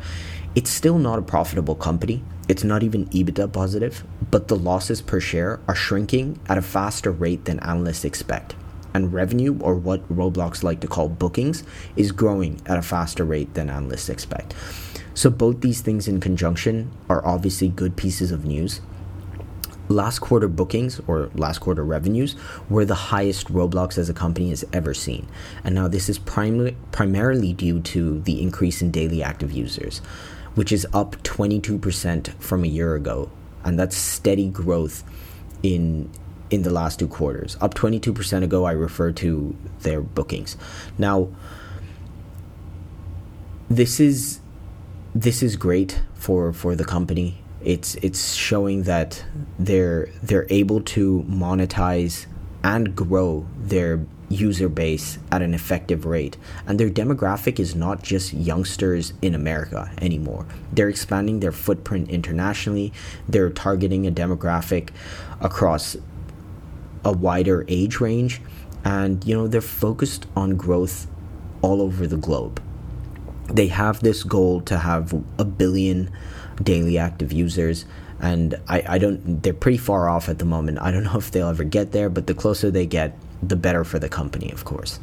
It's 0.54 0.70
still 0.70 0.98
not 0.98 1.18
a 1.18 1.22
profitable 1.22 1.74
company, 1.74 2.24
it's 2.48 2.64
not 2.64 2.82
even 2.82 3.06
EBITDA 3.06 3.52
positive, 3.52 4.04
but 4.30 4.48
the 4.48 4.56
losses 4.56 5.02
per 5.02 5.20
share 5.20 5.60
are 5.68 5.74
shrinking 5.74 6.40
at 6.48 6.58
a 6.58 6.62
faster 6.62 7.10
rate 7.10 7.44
than 7.44 7.60
analysts 7.60 8.04
expect. 8.04 8.54
And 8.94 9.12
revenue, 9.12 9.58
or 9.60 9.74
what 9.74 10.08
Roblox 10.08 10.62
like 10.62 10.80
to 10.80 10.86
call 10.86 11.08
bookings, 11.08 11.64
is 11.96 12.12
growing 12.12 12.60
at 12.66 12.78
a 12.78 12.82
faster 12.82 13.24
rate 13.24 13.52
than 13.54 13.68
analysts 13.68 14.08
expect. 14.08 14.54
So, 15.16 15.30
both 15.30 15.62
these 15.62 15.80
things 15.80 16.06
in 16.08 16.20
conjunction 16.20 16.90
are 17.08 17.24
obviously 17.26 17.68
good 17.68 17.96
pieces 17.96 18.30
of 18.30 18.44
news. 18.44 18.82
last 19.88 20.18
quarter 20.18 20.48
bookings 20.48 21.00
or 21.06 21.30
last 21.34 21.60
quarter 21.60 21.84
revenues 21.84 22.34
were 22.68 22.84
the 22.84 22.94
highest 23.14 23.46
Roblox 23.52 23.96
as 23.96 24.10
a 24.10 24.12
company 24.12 24.50
has 24.50 24.64
ever 24.72 24.92
seen. 24.92 25.26
And 25.64 25.74
now 25.74 25.88
this 25.88 26.08
is 26.10 26.18
prim- 26.18 26.76
primarily 26.92 27.52
due 27.54 27.80
to 27.94 28.20
the 28.22 28.42
increase 28.42 28.82
in 28.82 28.90
daily 28.90 29.22
active 29.22 29.52
users, 29.52 29.98
which 30.54 30.70
is 30.70 30.86
up 30.92 31.16
22% 31.22 32.28
from 32.42 32.64
a 32.64 32.66
year 32.66 32.94
ago. 32.94 33.30
And 33.64 33.78
that's 33.78 33.96
steady 33.96 34.48
growth 34.50 35.02
in 35.62 36.10
in 36.50 36.62
the 36.62 36.70
last 36.70 36.98
two 36.98 37.08
quarters. 37.08 37.56
Up 37.60 37.74
22% 37.74 38.42
ago 38.44 38.64
I 38.66 38.72
refer 38.72 39.12
to 39.12 39.56
their 39.80 40.00
bookings. 40.02 40.56
Now 40.98 41.28
this 43.70 43.98
is 43.98 44.40
this 45.20 45.42
is 45.42 45.56
great 45.56 46.02
for 46.14 46.52
for 46.52 46.76
the 46.76 46.84
company. 46.84 47.38
It's 47.64 47.94
it's 47.96 48.34
showing 48.34 48.82
that 48.82 49.24
they're 49.58 50.08
they're 50.22 50.46
able 50.50 50.82
to 50.96 51.24
monetize 51.26 52.26
and 52.62 52.94
grow 52.94 53.46
their 53.58 54.04
user 54.28 54.68
base 54.68 55.18
at 55.32 55.40
an 55.40 55.54
effective 55.54 56.04
rate. 56.04 56.36
And 56.66 56.78
their 56.78 56.90
demographic 56.90 57.58
is 57.58 57.74
not 57.74 58.02
just 58.02 58.34
youngsters 58.34 59.14
in 59.22 59.34
America 59.34 59.90
anymore. 60.02 60.44
They're 60.72 60.90
expanding 60.90 61.40
their 61.40 61.52
footprint 61.52 62.10
internationally. 62.10 62.92
They're 63.26 63.50
targeting 63.50 64.06
a 64.06 64.10
demographic 64.10 64.90
across 65.40 65.96
a 67.04 67.12
wider 67.12 67.64
age 67.68 68.00
range. 68.00 68.42
And 68.84 69.24
you 69.24 69.34
know 69.34 69.48
they're 69.48 69.62
focused 69.62 70.26
on 70.36 70.56
growth 70.56 71.06
all 71.62 71.80
over 71.80 72.06
the 72.06 72.18
globe 72.18 72.60
they 73.48 73.68
have 73.68 74.00
this 74.00 74.22
goal 74.22 74.60
to 74.62 74.78
have 74.78 75.12
a 75.38 75.44
billion 75.44 76.10
daily 76.62 76.98
active 76.98 77.32
users 77.32 77.84
and 78.20 78.54
I, 78.68 78.82
I 78.88 78.98
don't 78.98 79.42
they're 79.42 79.52
pretty 79.52 79.78
far 79.78 80.08
off 80.08 80.28
at 80.28 80.38
the 80.38 80.44
moment. 80.44 80.78
I 80.80 80.90
don't 80.90 81.04
know 81.04 81.16
if 81.18 81.30
they'll 81.30 81.48
ever 81.48 81.64
get 81.64 81.92
there 81.92 82.08
but 82.08 82.26
the 82.26 82.34
closer 82.34 82.70
they 82.70 82.86
get 82.86 83.16
the 83.42 83.56
better 83.56 83.84
for 83.84 83.98
the 83.98 84.08
company 84.08 84.50
of 84.52 84.64
course. 84.64 84.98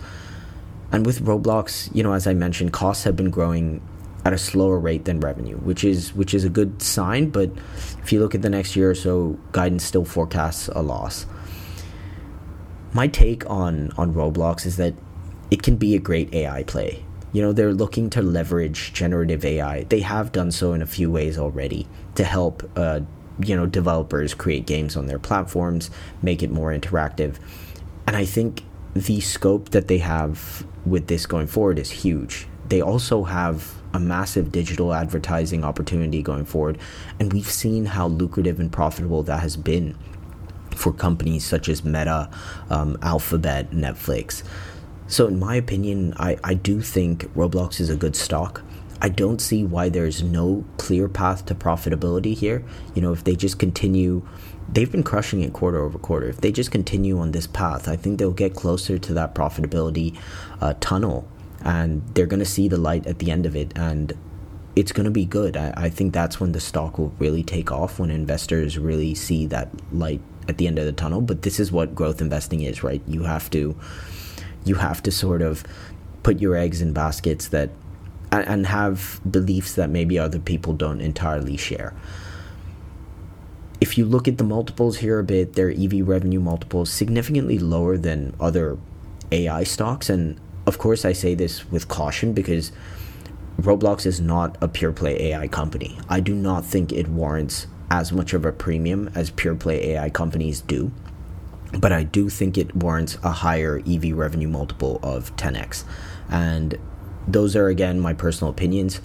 And 0.91 1.05
with 1.05 1.21
roblox 1.25 1.93
you 1.95 2.03
know 2.03 2.13
as 2.13 2.27
i 2.27 2.33
mentioned 2.33 2.71
costs 2.73 3.03
have 3.03 3.15
been 3.15 3.31
growing 3.31 3.81
at 4.25 4.31
a 4.31 4.37
slower 4.37 4.79
rate 4.79 5.05
than 5.05 5.19
revenue 5.19 5.57
which 5.57 5.83
is 5.83 6.13
which 6.13 6.33
is 6.33 6.45
a 6.45 6.49
good 6.49 6.81
sign 6.81 7.29
but 7.29 7.51
if 8.03 8.13
you 8.13 8.19
look 8.19 8.35
at 8.35 8.41
the 8.41 8.49
next 8.49 8.75
year 8.75 8.91
or 8.91 8.95
so 8.95 9.37
guidance 9.51 9.83
still 9.83 10.05
forecasts 10.05 10.67
a 10.69 10.81
loss. 10.81 11.25
My 12.93 13.07
take 13.07 13.49
on 13.49 13.91
on 13.97 14.13
roblox 14.13 14.67
is 14.67 14.77
that 14.77 14.93
it 15.49 15.63
can 15.63 15.77
be 15.77 15.95
a 15.95 15.99
great 15.99 16.33
ai 16.33 16.63
play 16.63 17.03
you 17.33 17.41
know 17.41 17.51
they're 17.51 17.73
looking 17.73 18.09
to 18.11 18.21
leverage 18.21 18.93
generative 18.93 19.43
AI. 19.43 19.83
They 19.83 19.99
have 19.99 20.31
done 20.31 20.51
so 20.51 20.73
in 20.73 20.81
a 20.81 20.85
few 20.85 21.11
ways 21.11 21.37
already 21.37 21.87
to 22.15 22.23
help 22.23 22.69
uh, 22.77 23.01
you 23.39 23.55
know 23.55 23.65
developers 23.65 24.33
create 24.33 24.65
games 24.65 24.95
on 24.95 25.07
their 25.07 25.19
platforms, 25.19 25.89
make 26.21 26.41
it 26.41 26.51
more 26.51 26.71
interactive, 26.71 27.35
and 28.07 28.15
I 28.15 28.23
think 28.23 28.63
the 28.93 29.19
scope 29.19 29.69
that 29.69 29.87
they 29.87 29.97
have 29.97 30.65
with 30.85 31.07
this 31.07 31.25
going 31.25 31.47
forward 31.47 31.79
is 31.79 31.89
huge. 31.89 32.47
They 32.69 32.81
also 32.81 33.23
have 33.23 33.73
a 33.93 33.99
massive 33.99 34.51
digital 34.51 34.93
advertising 34.93 35.63
opportunity 35.63 36.21
going 36.21 36.45
forward, 36.45 36.77
and 37.19 37.33
we've 37.33 37.49
seen 37.49 37.85
how 37.85 38.07
lucrative 38.07 38.59
and 38.59 38.71
profitable 38.71 39.23
that 39.23 39.39
has 39.39 39.57
been 39.57 39.97
for 40.75 40.91
companies 40.91 41.45
such 41.45 41.69
as 41.69 41.83
Meta, 41.83 42.29
um, 42.69 42.97
Alphabet, 43.01 43.71
Netflix. 43.71 44.43
So, 45.13 45.27
in 45.27 45.37
my 45.37 45.53
opinion, 45.53 46.15
I, 46.17 46.39
I 46.43 46.55
do 46.55 46.81
think 46.81 47.31
Roblox 47.35 47.79
is 47.79 47.91
a 47.91 47.95
good 47.95 48.15
stock. 48.15 48.63
I 48.99 49.09
don't 49.09 49.39
see 49.39 49.63
why 49.63 49.89
there's 49.89 50.23
no 50.23 50.65
clear 50.77 51.07
path 51.07 51.45
to 51.45 51.53
profitability 51.53 52.35
here. 52.35 52.65
You 52.95 53.03
know, 53.03 53.13
if 53.13 53.23
they 53.23 53.35
just 53.35 53.59
continue, 53.59 54.27
they've 54.67 54.91
been 54.91 55.03
crushing 55.03 55.41
it 55.41 55.53
quarter 55.53 55.83
over 55.83 55.99
quarter. 55.99 56.29
If 56.29 56.41
they 56.41 56.51
just 56.51 56.71
continue 56.71 57.19
on 57.19 57.31
this 57.31 57.45
path, 57.45 57.87
I 57.87 57.95
think 57.95 58.17
they'll 58.17 58.31
get 58.31 58.55
closer 58.55 58.97
to 58.97 59.13
that 59.13 59.35
profitability 59.35 60.17
uh, 60.61 60.73
tunnel 60.79 61.27
and 61.61 62.01
they're 62.15 62.25
going 62.25 62.39
to 62.39 62.43
see 62.43 62.67
the 62.67 62.77
light 62.77 63.05
at 63.05 63.19
the 63.19 63.29
end 63.29 63.45
of 63.45 63.55
it. 63.55 63.71
And 63.75 64.13
it's 64.75 64.91
going 64.91 65.05
to 65.05 65.11
be 65.11 65.25
good. 65.25 65.55
I, 65.55 65.73
I 65.77 65.89
think 65.91 66.11
that's 66.15 66.39
when 66.39 66.53
the 66.53 66.59
stock 66.59 66.97
will 66.97 67.13
really 67.19 67.43
take 67.43 67.71
off, 67.71 67.99
when 67.99 68.09
investors 68.09 68.79
really 68.79 69.13
see 69.13 69.45
that 69.45 69.69
light 69.93 70.21
at 70.47 70.57
the 70.57 70.65
end 70.65 70.79
of 70.79 70.85
the 70.85 70.91
tunnel. 70.91 71.21
But 71.21 71.43
this 71.43 71.59
is 71.59 71.71
what 71.71 71.93
growth 71.93 72.19
investing 72.19 72.61
is, 72.61 72.81
right? 72.81 73.03
You 73.07 73.21
have 73.25 73.51
to 73.51 73.77
you 74.65 74.75
have 74.75 75.03
to 75.03 75.11
sort 75.11 75.41
of 75.41 75.63
put 76.23 76.39
your 76.39 76.55
eggs 76.55 76.81
in 76.81 76.93
baskets 76.93 77.49
that 77.49 77.69
and 78.31 78.65
have 78.65 79.21
beliefs 79.29 79.73
that 79.75 79.91
maybe 79.91 80.17
other 80.17 80.39
people 80.39 80.73
don't 80.73 81.01
entirely 81.01 81.55
share. 81.55 81.93
If 83.79 83.97
you 83.97 84.05
look 84.05 84.27
at 84.27 84.39
the 84.39 84.43
multiples 84.43 84.97
here 84.97 85.19
a 85.19 85.23
bit, 85.23 85.53
their 85.53 85.69
EV 85.69 86.07
revenue 86.07 86.39
multiples 86.39 86.89
significantly 86.89 87.59
lower 87.59 87.97
than 87.97 88.33
other 88.39 88.79
AI 89.31 89.63
stocks 89.63 90.09
and 90.09 90.39
of 90.65 90.77
course 90.77 91.05
I 91.05 91.13
say 91.13 91.35
this 91.35 91.69
with 91.69 91.87
caution 91.87 92.33
because 92.33 92.71
Roblox 93.59 94.05
is 94.05 94.19
not 94.19 94.57
a 94.61 94.67
pure 94.67 94.93
play 94.93 95.31
AI 95.31 95.47
company. 95.47 95.99
I 96.09 96.19
do 96.19 96.33
not 96.33 96.65
think 96.65 96.91
it 96.91 97.07
warrants 97.07 97.67
as 97.91 98.11
much 98.11 98.33
of 98.33 98.45
a 98.45 98.51
premium 98.51 99.11
as 99.13 99.29
pure 99.29 99.55
play 99.55 99.91
AI 99.91 100.09
companies 100.09 100.61
do 100.61 100.91
but 101.79 101.91
I 101.91 102.03
do 102.03 102.29
think 102.29 102.57
it 102.57 102.75
warrants 102.75 103.17
a 103.23 103.31
higher 103.31 103.81
EV 103.87 104.13
revenue 104.13 104.47
multiple 104.47 104.99
of 105.03 105.35
10x. 105.35 105.83
And 106.29 106.77
those 107.27 107.55
are, 107.55 107.67
again, 107.67 107.99
my 107.99 108.13
personal 108.13 108.51
opinions. 108.51 109.01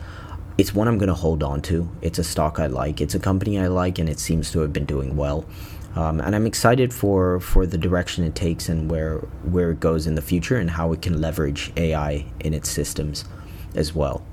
It's 0.57 0.75
one 0.75 0.89
I'm 0.89 0.99
going 0.99 1.09
to 1.09 1.15
hold 1.15 1.43
on 1.43 1.63
to. 1.63 1.89
It's 2.03 2.19
a 2.19 2.25
stock 2.25 2.59
I 2.59 2.67
like. 2.67 3.01
It's 3.01 3.15
a 3.15 3.21
company 3.21 3.59
I 3.59 3.69
like, 3.69 3.99
and 3.99 4.09
it 4.09 4.19
seems 4.19 4.51
to 4.53 4.61
have 4.61 4.73
been 4.73 4.85
doing 4.85 5.17
well. 5.17 5.47
Um, 5.95 6.21
and 6.21 6.37
I'm 6.37 6.47
excited 6.47 6.93
for, 6.93 7.41
for 7.41 7.67
the 7.67 7.79
direction 7.79 8.25
it 8.25 8.35
takes 8.35 8.69
and 8.69 8.91
where 8.91 9.19
where 9.43 9.71
it 9.71 9.81
goes 9.81 10.07
in 10.07 10.15
the 10.15 10.23
future 10.23 10.57
and 10.57 10.71
how 10.71 10.93
it 10.93 11.03
can 11.03 11.21
leverage 11.21 11.73
AI 11.77 12.27
in 12.41 12.55
its 12.55 12.69
systems 12.69 13.25
as 13.75 13.95
well. 13.95 14.25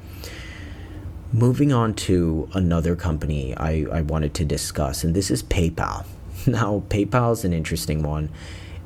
Moving 1.32 1.74
on 1.74 1.94
to 1.96 2.50
another 2.54 2.96
company 2.96 3.56
I, 3.58 3.86
I 3.92 4.02
wanted 4.02 4.34
to 4.36 4.46
discuss, 4.46 5.04
and 5.04 5.16
this 5.16 5.32
is 5.32 5.42
PayPal. 5.44 6.06
Now, 6.48 6.84
PayPal 6.90 7.34
is 7.34 7.44
an 7.44 7.54
interesting 7.54 8.04
one. 8.04 8.30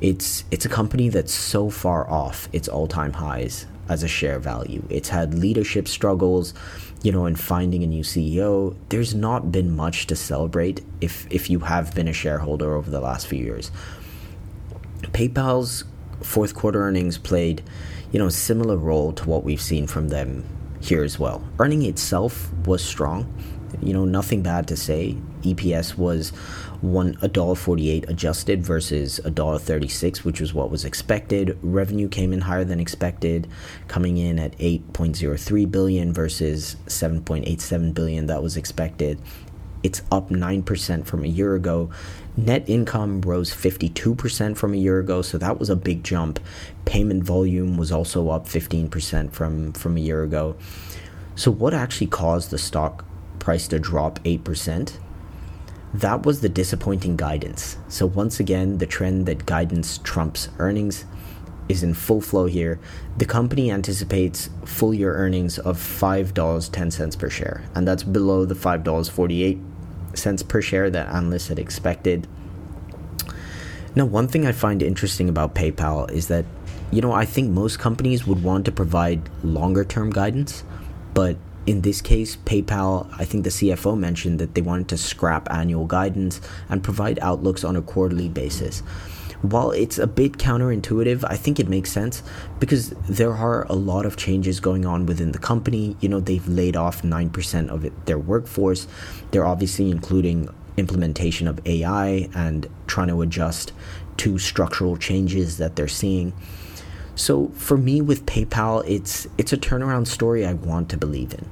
It's 0.00 0.44
it's 0.50 0.64
a 0.64 0.68
company 0.68 1.10
that's 1.10 1.34
so 1.34 1.68
far 1.68 2.08
off 2.08 2.48
its 2.52 2.68
all-time 2.68 3.12
highs 3.12 3.66
as 3.88 4.02
a 4.02 4.08
share 4.08 4.38
value. 4.38 4.82
It's 4.88 5.10
had 5.10 5.34
leadership 5.34 5.86
struggles, 5.86 6.54
you 7.02 7.12
know, 7.12 7.26
in 7.26 7.36
finding 7.36 7.82
a 7.82 7.86
new 7.86 8.02
CEO. 8.02 8.76
There's 8.88 9.14
not 9.14 9.52
been 9.52 9.76
much 9.76 10.06
to 10.06 10.16
celebrate 10.16 10.82
if 11.02 11.26
if 11.30 11.50
you 11.50 11.60
have 11.60 11.94
been 11.94 12.08
a 12.08 12.14
shareholder 12.14 12.74
over 12.74 12.90
the 12.90 13.00
last 13.00 13.26
few 13.26 13.44
years. 13.44 13.70
PayPal's 15.12 15.84
fourth 16.22 16.54
quarter 16.54 16.82
earnings 16.82 17.18
played, 17.18 17.62
you 18.10 18.18
know, 18.18 18.26
a 18.26 18.30
similar 18.30 18.76
role 18.78 19.12
to 19.12 19.28
what 19.28 19.44
we've 19.44 19.60
seen 19.60 19.86
from 19.86 20.08
them 20.08 20.44
here 20.80 21.02
as 21.02 21.18
well. 21.18 21.42
Earning 21.58 21.82
itself 21.82 22.50
was 22.64 22.82
strong, 22.82 23.30
you 23.80 23.92
know, 23.92 24.04
nothing 24.04 24.42
bad 24.42 24.68
to 24.68 24.76
say. 24.76 25.16
EPS 25.42 25.96
was 25.96 26.30
one 26.80 27.16
a 27.22 27.28
dollar 27.28 27.54
forty 27.54 27.90
eight 27.90 28.04
adjusted 28.08 28.62
versus 28.62 29.18
a 29.24 29.30
dollar 29.30 29.58
thirty 29.58 29.88
six, 29.88 30.24
which 30.24 30.40
was 30.40 30.52
what 30.52 30.70
was 30.70 30.84
expected. 30.84 31.58
Revenue 31.62 32.08
came 32.08 32.32
in 32.32 32.40
higher 32.40 32.64
than 32.64 32.80
expected, 32.80 33.48
coming 33.88 34.16
in 34.18 34.38
at 34.38 34.54
eight 34.58 34.92
point 34.92 35.16
zero 35.16 35.36
three 35.36 35.66
billion 35.66 36.12
versus 36.12 36.76
seven 36.86 37.22
point 37.22 37.46
eight 37.46 37.60
seven 37.60 37.92
billion 37.92 38.26
that 38.26 38.42
was 38.42 38.56
expected. 38.56 39.20
It's 39.82 40.02
up 40.12 40.30
nine 40.30 40.62
percent 40.62 41.06
from 41.06 41.24
a 41.24 41.28
year 41.28 41.54
ago. 41.54 41.90
Net 42.36 42.68
income 42.68 43.20
rose 43.22 43.50
52% 43.50 44.56
from 44.56 44.72
a 44.72 44.76
year 44.76 45.00
ago, 45.00 45.20
so 45.20 45.36
that 45.36 45.58
was 45.58 45.68
a 45.68 45.76
big 45.76 46.04
jump. 46.04 46.38
Payment 46.84 47.24
volume 47.24 47.76
was 47.76 47.90
also 47.90 48.30
up 48.30 48.46
15% 48.46 49.32
from, 49.32 49.72
from 49.72 49.96
a 49.96 50.00
year 50.00 50.22
ago. 50.22 50.56
So, 51.34 51.50
what 51.50 51.74
actually 51.74 52.06
caused 52.06 52.50
the 52.50 52.58
stock 52.58 53.04
price 53.40 53.66
to 53.68 53.78
drop 53.78 54.20
8%, 54.20 54.98
that 55.92 56.24
was 56.24 56.40
the 56.40 56.48
disappointing 56.48 57.16
guidance. 57.16 57.76
So, 57.88 58.06
once 58.06 58.38
again, 58.38 58.78
the 58.78 58.86
trend 58.86 59.26
that 59.26 59.46
guidance 59.46 59.98
trumps 59.98 60.48
earnings 60.58 61.04
is 61.68 61.82
in 61.82 61.94
full 61.94 62.20
flow 62.20 62.46
here. 62.46 62.78
The 63.16 63.24
company 63.24 63.70
anticipates 63.70 64.50
full 64.64 64.94
year 64.94 65.14
earnings 65.14 65.58
of 65.58 65.78
$5.10 65.78 67.18
per 67.18 67.30
share, 67.30 67.64
and 67.74 67.86
that's 67.88 68.02
below 68.02 68.44
the 68.44 68.54
$5.48 68.54 70.48
per 70.48 70.62
share 70.62 70.90
that 70.90 71.08
analysts 71.08 71.48
had 71.48 71.58
expected. 71.58 72.28
Now, 73.94 74.04
one 74.04 74.28
thing 74.28 74.46
I 74.46 74.52
find 74.52 74.82
interesting 74.82 75.28
about 75.28 75.54
PayPal 75.54 76.08
is 76.10 76.28
that, 76.28 76.44
you 76.92 77.00
know, 77.00 77.12
I 77.12 77.24
think 77.24 77.50
most 77.50 77.80
companies 77.80 78.26
would 78.26 78.42
want 78.42 78.64
to 78.66 78.72
provide 78.72 79.28
longer 79.42 79.84
term 79.84 80.10
guidance, 80.10 80.62
but 81.14 81.36
in 81.66 81.82
this 81.82 82.00
case, 82.00 82.36
PayPal, 82.36 83.12
I 83.18 83.24
think 83.24 83.44
the 83.44 83.50
CFO 83.50 83.98
mentioned 83.98 84.38
that 84.38 84.54
they 84.54 84.60
wanted 84.62 84.88
to 84.88 84.98
scrap 84.98 85.50
annual 85.50 85.86
guidance 85.86 86.40
and 86.68 86.82
provide 86.82 87.18
outlooks 87.20 87.64
on 87.64 87.76
a 87.76 87.82
quarterly 87.82 88.28
basis. 88.28 88.80
While 89.42 89.70
it's 89.70 89.98
a 89.98 90.06
bit 90.06 90.32
counterintuitive, 90.32 91.24
I 91.26 91.36
think 91.36 91.58
it 91.58 91.68
makes 91.68 91.90
sense 91.90 92.22
because 92.58 92.90
there 93.08 93.32
are 93.32 93.64
a 93.68 93.72
lot 93.72 94.04
of 94.04 94.16
changes 94.16 94.60
going 94.60 94.84
on 94.84 95.06
within 95.06 95.32
the 95.32 95.38
company. 95.38 95.96
You 96.00 96.10
know, 96.10 96.20
they've 96.20 96.46
laid 96.46 96.76
off 96.76 97.02
9% 97.02 97.68
of 97.68 97.84
it, 97.86 98.06
their 98.06 98.18
workforce. 98.18 98.86
They're 99.30 99.46
obviously 99.46 99.90
including 99.90 100.50
implementation 100.76 101.48
of 101.48 101.66
AI 101.66 102.28
and 102.34 102.68
trying 102.86 103.08
to 103.08 103.22
adjust 103.22 103.72
to 104.18 104.38
structural 104.38 104.98
changes 104.98 105.56
that 105.56 105.76
they're 105.76 105.88
seeing. 105.88 106.34
So 107.20 107.48
for 107.48 107.76
me 107.76 108.00
with 108.00 108.24
PayPal, 108.24 108.82
it's 108.88 109.28
it's 109.36 109.52
a 109.52 109.58
turnaround 109.58 110.06
story 110.06 110.46
I 110.46 110.54
want 110.54 110.88
to 110.88 110.96
believe 110.96 111.34
in. 111.34 111.44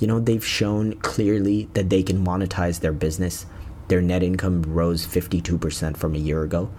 You 0.00 0.06
know, 0.06 0.18
they've 0.18 0.44
shown 0.44 0.94
clearly 1.00 1.68
that 1.74 1.90
they 1.90 2.02
can 2.02 2.24
monetize 2.24 2.80
their 2.80 2.94
business. 2.94 3.44
Their 3.88 4.00
net 4.00 4.22
income 4.22 4.62
rose 4.62 5.06
52% 5.06 5.98
from 5.98 6.14
a 6.14 6.18
year 6.18 6.42
ago. 6.42 6.70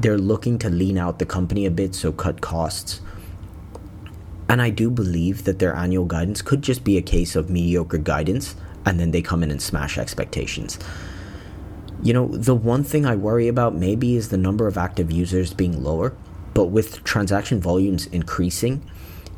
They're 0.00 0.18
looking 0.18 0.58
to 0.58 0.68
lean 0.68 0.98
out 0.98 1.20
the 1.20 1.24
company 1.24 1.66
a 1.66 1.70
bit, 1.70 1.94
so 1.94 2.10
cut 2.10 2.40
costs. 2.40 3.00
And 4.48 4.60
I 4.60 4.70
do 4.70 4.90
believe 4.90 5.44
that 5.44 5.60
their 5.60 5.76
annual 5.76 6.04
guidance 6.04 6.42
could 6.42 6.62
just 6.62 6.82
be 6.82 6.98
a 6.98 7.02
case 7.02 7.36
of 7.36 7.48
mediocre 7.48 7.98
guidance 7.98 8.56
and 8.84 8.98
then 8.98 9.12
they 9.12 9.22
come 9.22 9.44
in 9.44 9.52
and 9.52 9.62
smash 9.62 9.98
expectations. 9.98 10.80
You 12.02 12.12
know, 12.12 12.26
the 12.26 12.56
one 12.56 12.82
thing 12.82 13.06
I 13.06 13.14
worry 13.14 13.46
about 13.46 13.76
maybe 13.76 14.16
is 14.16 14.30
the 14.30 14.36
number 14.36 14.66
of 14.66 14.76
active 14.76 15.12
users 15.12 15.54
being 15.54 15.84
lower, 15.84 16.16
but 16.58 16.70
with 16.70 17.04
transaction 17.04 17.60
volumes 17.60 18.06
increasing, 18.06 18.82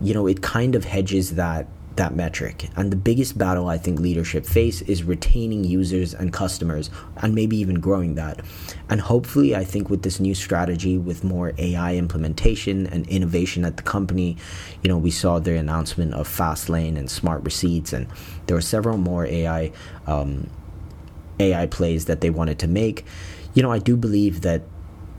you 0.00 0.14
know, 0.14 0.26
it 0.26 0.40
kind 0.40 0.74
of 0.74 0.86
hedges 0.86 1.34
that 1.34 1.66
that 1.96 2.14
metric. 2.16 2.70
And 2.76 2.90
the 2.90 2.96
biggest 2.96 3.36
battle 3.36 3.68
I 3.68 3.76
think 3.76 4.00
leadership 4.00 4.46
face 4.46 4.80
is 4.80 5.04
retaining 5.04 5.64
users 5.64 6.14
and 6.14 6.32
customers 6.32 6.88
and 7.18 7.34
maybe 7.34 7.58
even 7.58 7.78
growing 7.78 8.14
that. 8.14 8.40
And 8.88 9.02
hopefully, 9.02 9.54
I 9.54 9.64
think 9.64 9.90
with 9.90 10.00
this 10.00 10.18
new 10.18 10.34
strategy, 10.34 10.96
with 10.96 11.22
more 11.22 11.52
AI 11.58 11.96
implementation 11.96 12.86
and 12.86 13.06
innovation 13.06 13.66
at 13.66 13.76
the 13.76 13.82
company, 13.82 14.38
you 14.82 14.88
know, 14.88 14.96
we 14.96 15.10
saw 15.10 15.38
the 15.38 15.58
announcement 15.58 16.14
of 16.14 16.26
Fastlane 16.26 16.96
and 16.96 17.10
Smart 17.10 17.44
Receipts, 17.44 17.92
and 17.92 18.06
there 18.46 18.56
were 18.56 18.62
several 18.62 18.96
more 18.96 19.26
AI 19.26 19.72
um, 20.06 20.48
AI 21.38 21.66
plays 21.66 22.06
that 22.06 22.22
they 22.22 22.30
wanted 22.30 22.58
to 22.60 22.66
make. 22.66 23.04
You 23.52 23.62
know, 23.62 23.70
I 23.70 23.78
do 23.78 23.94
believe 23.94 24.40
that 24.40 24.62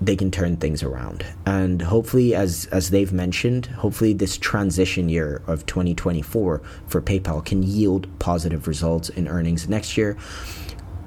they 0.01 0.15
can 0.15 0.31
turn 0.31 0.57
things 0.57 0.81
around. 0.81 1.23
And 1.45 1.81
hopefully, 1.81 2.33
as 2.33 2.65
as 2.71 2.89
they've 2.89 3.13
mentioned, 3.13 3.67
hopefully 3.67 4.13
this 4.13 4.37
transition 4.37 5.07
year 5.07 5.43
of 5.45 5.65
2024 5.67 6.61
for 6.87 7.01
PayPal 7.01 7.45
can 7.45 7.61
yield 7.61 8.07
positive 8.19 8.67
results 8.67 9.09
in 9.09 9.27
earnings 9.27 9.69
next 9.69 9.95
year, 9.95 10.17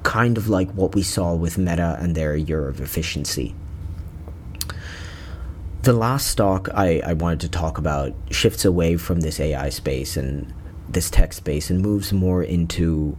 kind 0.04 0.38
of 0.38 0.48
like 0.48 0.70
what 0.70 0.94
we 0.94 1.02
saw 1.02 1.34
with 1.34 1.58
Meta 1.58 1.98
and 2.00 2.14
their 2.14 2.36
year 2.36 2.68
of 2.68 2.80
efficiency. 2.80 3.54
The 5.82 5.92
last 5.92 6.28
stock 6.28 6.68
I, 6.72 7.02
I 7.04 7.12
wanted 7.12 7.40
to 7.40 7.48
talk 7.48 7.76
about 7.76 8.14
shifts 8.30 8.64
away 8.64 8.96
from 8.96 9.20
this 9.20 9.38
AI 9.38 9.68
space 9.68 10.16
and 10.16 10.54
this 10.88 11.10
tech 11.10 11.32
space 11.32 11.68
and 11.68 11.82
moves 11.82 12.12
more 12.12 12.42
into 12.42 13.18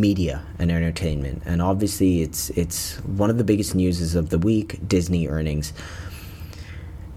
media 0.00 0.42
and 0.58 0.70
entertainment. 0.70 1.42
And 1.44 1.62
obviously, 1.62 2.22
it's 2.22 2.50
it's 2.50 2.96
one 3.04 3.30
of 3.30 3.38
the 3.38 3.44
biggest 3.44 3.74
newses 3.74 4.14
of 4.14 4.30
the 4.30 4.38
week: 4.38 4.86
Disney 4.86 5.28
earnings. 5.28 5.72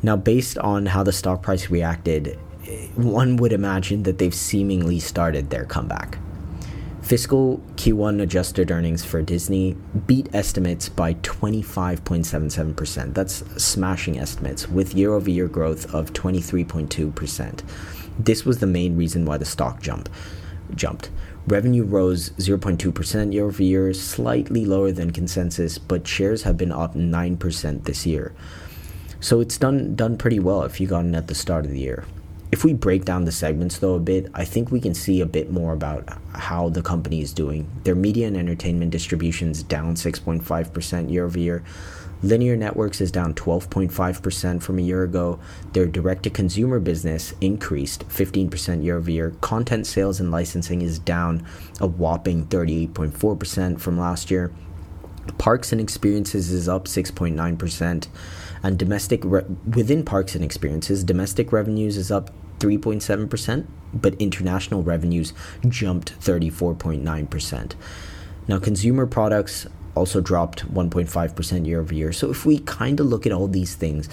Now, 0.01 0.15
based 0.15 0.57
on 0.57 0.87
how 0.87 1.03
the 1.03 1.11
stock 1.11 1.41
price 1.41 1.69
reacted, 1.69 2.39
eh, 2.65 2.87
one 2.95 3.35
would 3.37 3.51
imagine 3.51 4.03
that 4.03 4.17
they've 4.17 4.33
seemingly 4.33 4.99
started 4.99 5.49
their 5.49 5.65
comeback. 5.65 6.17
Fiscal 7.01 7.59
Q1 7.75 8.21
adjusted 8.21 8.69
earnings 8.69 9.03
for 9.03 9.23
Disney 9.23 9.75
beat 10.05 10.29
estimates 10.31 10.89
by 10.89 11.15
25.77%. 11.15 13.15
That's 13.15 13.43
smashing 13.61 14.19
estimates 14.19 14.69
with 14.69 14.93
year 14.93 15.13
over 15.13 15.29
year 15.29 15.47
growth 15.47 15.91
of 15.91 16.13
23.2%. 16.13 17.63
This 18.19 18.45
was 18.45 18.59
the 18.59 18.67
main 18.67 18.95
reason 18.95 19.25
why 19.25 19.37
the 19.37 19.45
stock 19.45 19.81
jump 19.81 20.07
jumped. 20.75 21.09
Revenue 21.49 21.83
rose 21.83 22.29
0.2% 22.37 23.33
year 23.33 23.45
over 23.45 23.63
year, 23.63 23.91
slightly 23.91 24.65
lower 24.65 24.91
than 24.91 25.09
consensus, 25.09 25.79
but 25.79 26.07
shares 26.07 26.43
have 26.43 26.57
been 26.57 26.71
up 26.71 26.93
9% 26.93 27.85
this 27.85 28.05
year. 28.05 28.35
So 29.19 29.39
it's 29.39 29.57
done 29.57 29.95
done 29.95 30.15
pretty 30.15 30.39
well 30.39 30.61
if 30.61 30.79
you 30.79 30.85
got 30.85 31.05
in 31.05 31.15
at 31.15 31.25
the 31.25 31.33
start 31.33 31.65
of 31.65 31.71
the 31.71 31.79
year. 31.79 32.05
If 32.51 32.63
we 32.63 32.73
break 32.73 33.05
down 33.05 33.25
the 33.25 33.31
segments 33.31 33.77
though 33.77 33.93
a 33.93 33.99
bit, 33.99 34.27
I 34.33 34.43
think 34.43 34.71
we 34.71 34.81
can 34.81 34.95
see 34.95 35.21
a 35.21 35.25
bit 35.25 35.51
more 35.51 35.73
about 35.73 36.09
how 36.33 36.69
the 36.69 36.81
company 36.81 37.21
is 37.21 37.31
doing. 37.31 37.69
Their 37.83 37.93
media 37.93 38.27
and 38.27 38.35
entertainment 38.35 38.91
distributions 38.91 39.61
down 39.61 39.95
6.5% 39.95 41.11
year 41.11 41.25
over 41.25 41.37
year. 41.37 41.63
Linear 42.21 42.57
Networks 42.57 42.99
is 43.01 43.11
down 43.11 43.33
12.5% 43.35 44.61
from 44.61 44.79
a 44.79 44.81
year 44.81 45.03
ago. 45.03 45.39
Their 45.73 45.85
direct 45.85 46.23
to 46.23 46.29
consumer 46.29 46.79
business 46.79 47.33
increased 47.39 48.07
15% 48.09 48.83
year 48.83 48.97
over 48.97 49.11
year. 49.11 49.35
Content 49.41 49.85
sales 49.85 50.19
and 50.19 50.31
licensing 50.31 50.81
is 50.81 50.99
down 50.99 51.45
a 51.79 51.87
whopping 51.87 52.47
38.4% 52.47 53.79
from 53.79 53.97
last 53.97 54.31
year. 54.31 54.51
Parks 55.37 55.71
and 55.71 55.79
experiences 55.79 56.51
is 56.51 56.67
up 56.67 56.85
6.9%. 56.85 58.07
And 58.63 58.77
domestic, 58.77 59.21
re- 59.23 59.45
within 59.65 60.03
parks 60.03 60.35
and 60.35 60.43
experiences, 60.43 61.03
domestic 61.03 61.51
revenues 61.51 61.97
is 61.97 62.11
up 62.11 62.31
3.7%, 62.59 63.65
but 63.93 64.13
international 64.15 64.83
revenues 64.83 65.33
jumped 65.67 66.19
34.9%. 66.19 67.73
Now, 68.47 68.59
consumer 68.59 69.05
products 69.05 69.67
also 69.95 70.21
dropped 70.21 70.71
1.5% 70.73 71.65
year 71.65 71.79
over 71.79 71.93
year. 71.93 72.11
So 72.11 72.29
if 72.29 72.45
we 72.45 72.59
kind 72.59 72.99
of 72.99 73.05
look 73.05 73.25
at 73.25 73.31
all 73.31 73.47
these 73.47 73.75
things, 73.75 74.09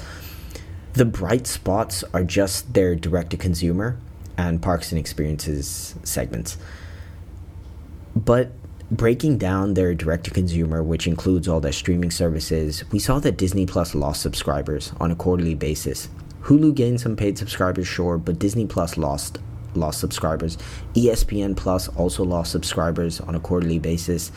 the 0.92 1.04
bright 1.04 1.46
spots 1.46 2.04
are 2.14 2.24
just 2.24 2.74
their 2.74 2.94
direct 2.94 3.30
to 3.30 3.37
consumer 3.37 3.98
and 4.37 4.62
parks 4.62 4.92
and 4.92 4.98
experiences 4.98 5.94
segments. 6.04 6.56
But 8.14 8.52
breaking 8.90 9.38
down 9.38 9.75
their 9.75 9.94
direct 9.94 10.25
to 10.25 10.31
consumer, 10.31 10.83
which 10.83 11.07
includes 11.07 11.49
all 11.49 11.61
their 11.61 11.72
streaming 11.72 12.11
services, 12.11 12.85
we 12.92 12.99
saw 12.99 13.18
that 13.20 13.37
Disney 13.37 13.66
Plus 13.66 13.94
lost 13.94 14.22
subscribers 14.22 14.92
on 15.01 15.11
a 15.11 15.16
quarterly 15.16 15.55
basis. 15.55 16.09
Hulu 16.42 16.75
gained 16.75 17.01
some 17.01 17.16
paid 17.16 17.37
subscribers, 17.37 17.88
sure, 17.88 18.18
but 18.18 18.38
Disney 18.38 18.66
Plus 18.66 18.96
lost 18.96 19.38
lost 19.75 20.01
subscribers. 20.01 20.57
ESPN 20.94 21.55
Plus 21.55 21.88
also 21.88 22.25
lost 22.25 22.51
subscribers 22.51 23.20
on 23.20 23.35
a 23.35 23.40
quarterly 23.40 23.79
basis 23.79 24.33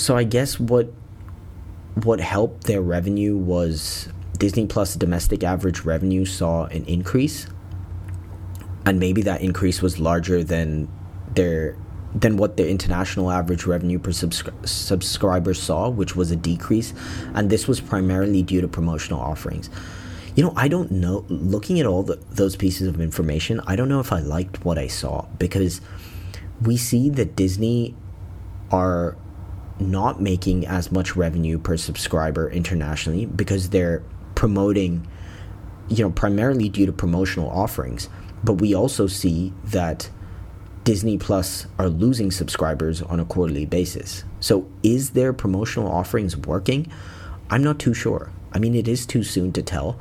so 0.00 0.16
I 0.16 0.24
guess 0.24 0.58
what 0.58 0.92
what 2.04 2.20
helped 2.20 2.64
their 2.64 2.80
revenue 2.80 3.36
was 3.36 4.08
Disney 4.38 4.66
Plus 4.66 4.94
domestic 4.96 5.44
average 5.44 5.80
revenue 5.80 6.24
saw 6.24 6.64
an 6.66 6.84
increase, 6.86 7.46
and 8.86 8.98
maybe 8.98 9.20
that 9.22 9.42
increase 9.42 9.82
was 9.82 9.98
larger 9.98 10.42
than 10.42 10.88
their 11.34 11.76
than 12.14 12.36
what 12.36 12.56
the 12.56 12.68
international 12.68 13.30
average 13.30 13.66
revenue 13.66 13.98
per 13.98 14.10
subscri- 14.10 14.66
subscriber 14.66 15.54
saw, 15.54 15.88
which 15.88 16.16
was 16.16 16.30
a 16.30 16.36
decrease, 16.36 16.92
and 17.34 17.50
this 17.50 17.68
was 17.68 17.80
primarily 17.80 18.42
due 18.42 18.60
to 18.60 18.68
promotional 18.68 19.20
offerings. 19.20 19.70
You 20.34 20.44
know, 20.44 20.52
I 20.56 20.68
don't 20.68 20.90
know. 20.90 21.24
Looking 21.28 21.80
at 21.80 21.86
all 21.86 22.02
the, 22.02 22.16
those 22.30 22.56
pieces 22.56 22.88
of 22.88 23.00
information, 23.00 23.60
I 23.66 23.76
don't 23.76 23.88
know 23.88 24.00
if 24.00 24.12
I 24.12 24.20
liked 24.20 24.64
what 24.64 24.78
I 24.78 24.86
saw 24.86 25.26
because 25.38 25.80
we 26.62 26.76
see 26.76 27.10
that 27.10 27.36
Disney 27.36 27.94
are 28.70 29.16
not 29.78 30.20
making 30.20 30.66
as 30.66 30.92
much 30.92 31.16
revenue 31.16 31.58
per 31.58 31.76
subscriber 31.76 32.50
internationally 32.50 33.26
because 33.26 33.70
they're 33.70 34.02
promoting, 34.34 35.06
you 35.88 36.04
know, 36.04 36.10
primarily 36.10 36.68
due 36.68 36.86
to 36.86 36.92
promotional 36.92 37.50
offerings. 37.50 38.08
But 38.44 38.54
we 38.54 38.74
also 38.74 39.06
see 39.06 39.52
that 39.64 40.10
Disney 40.90 41.18
Plus 41.18 41.68
are 41.78 41.88
losing 41.88 42.32
subscribers 42.32 43.00
on 43.00 43.20
a 43.20 43.24
quarterly 43.24 43.64
basis. 43.64 44.24
So 44.40 44.66
is 44.82 45.10
their 45.10 45.32
promotional 45.32 45.88
offerings 45.88 46.36
working? 46.36 46.90
I'm 47.48 47.62
not 47.62 47.78
too 47.78 47.94
sure. 47.94 48.32
I 48.52 48.58
mean, 48.58 48.74
it 48.74 48.88
is 48.88 49.06
too 49.06 49.22
soon 49.22 49.52
to 49.52 49.62
tell, 49.62 50.00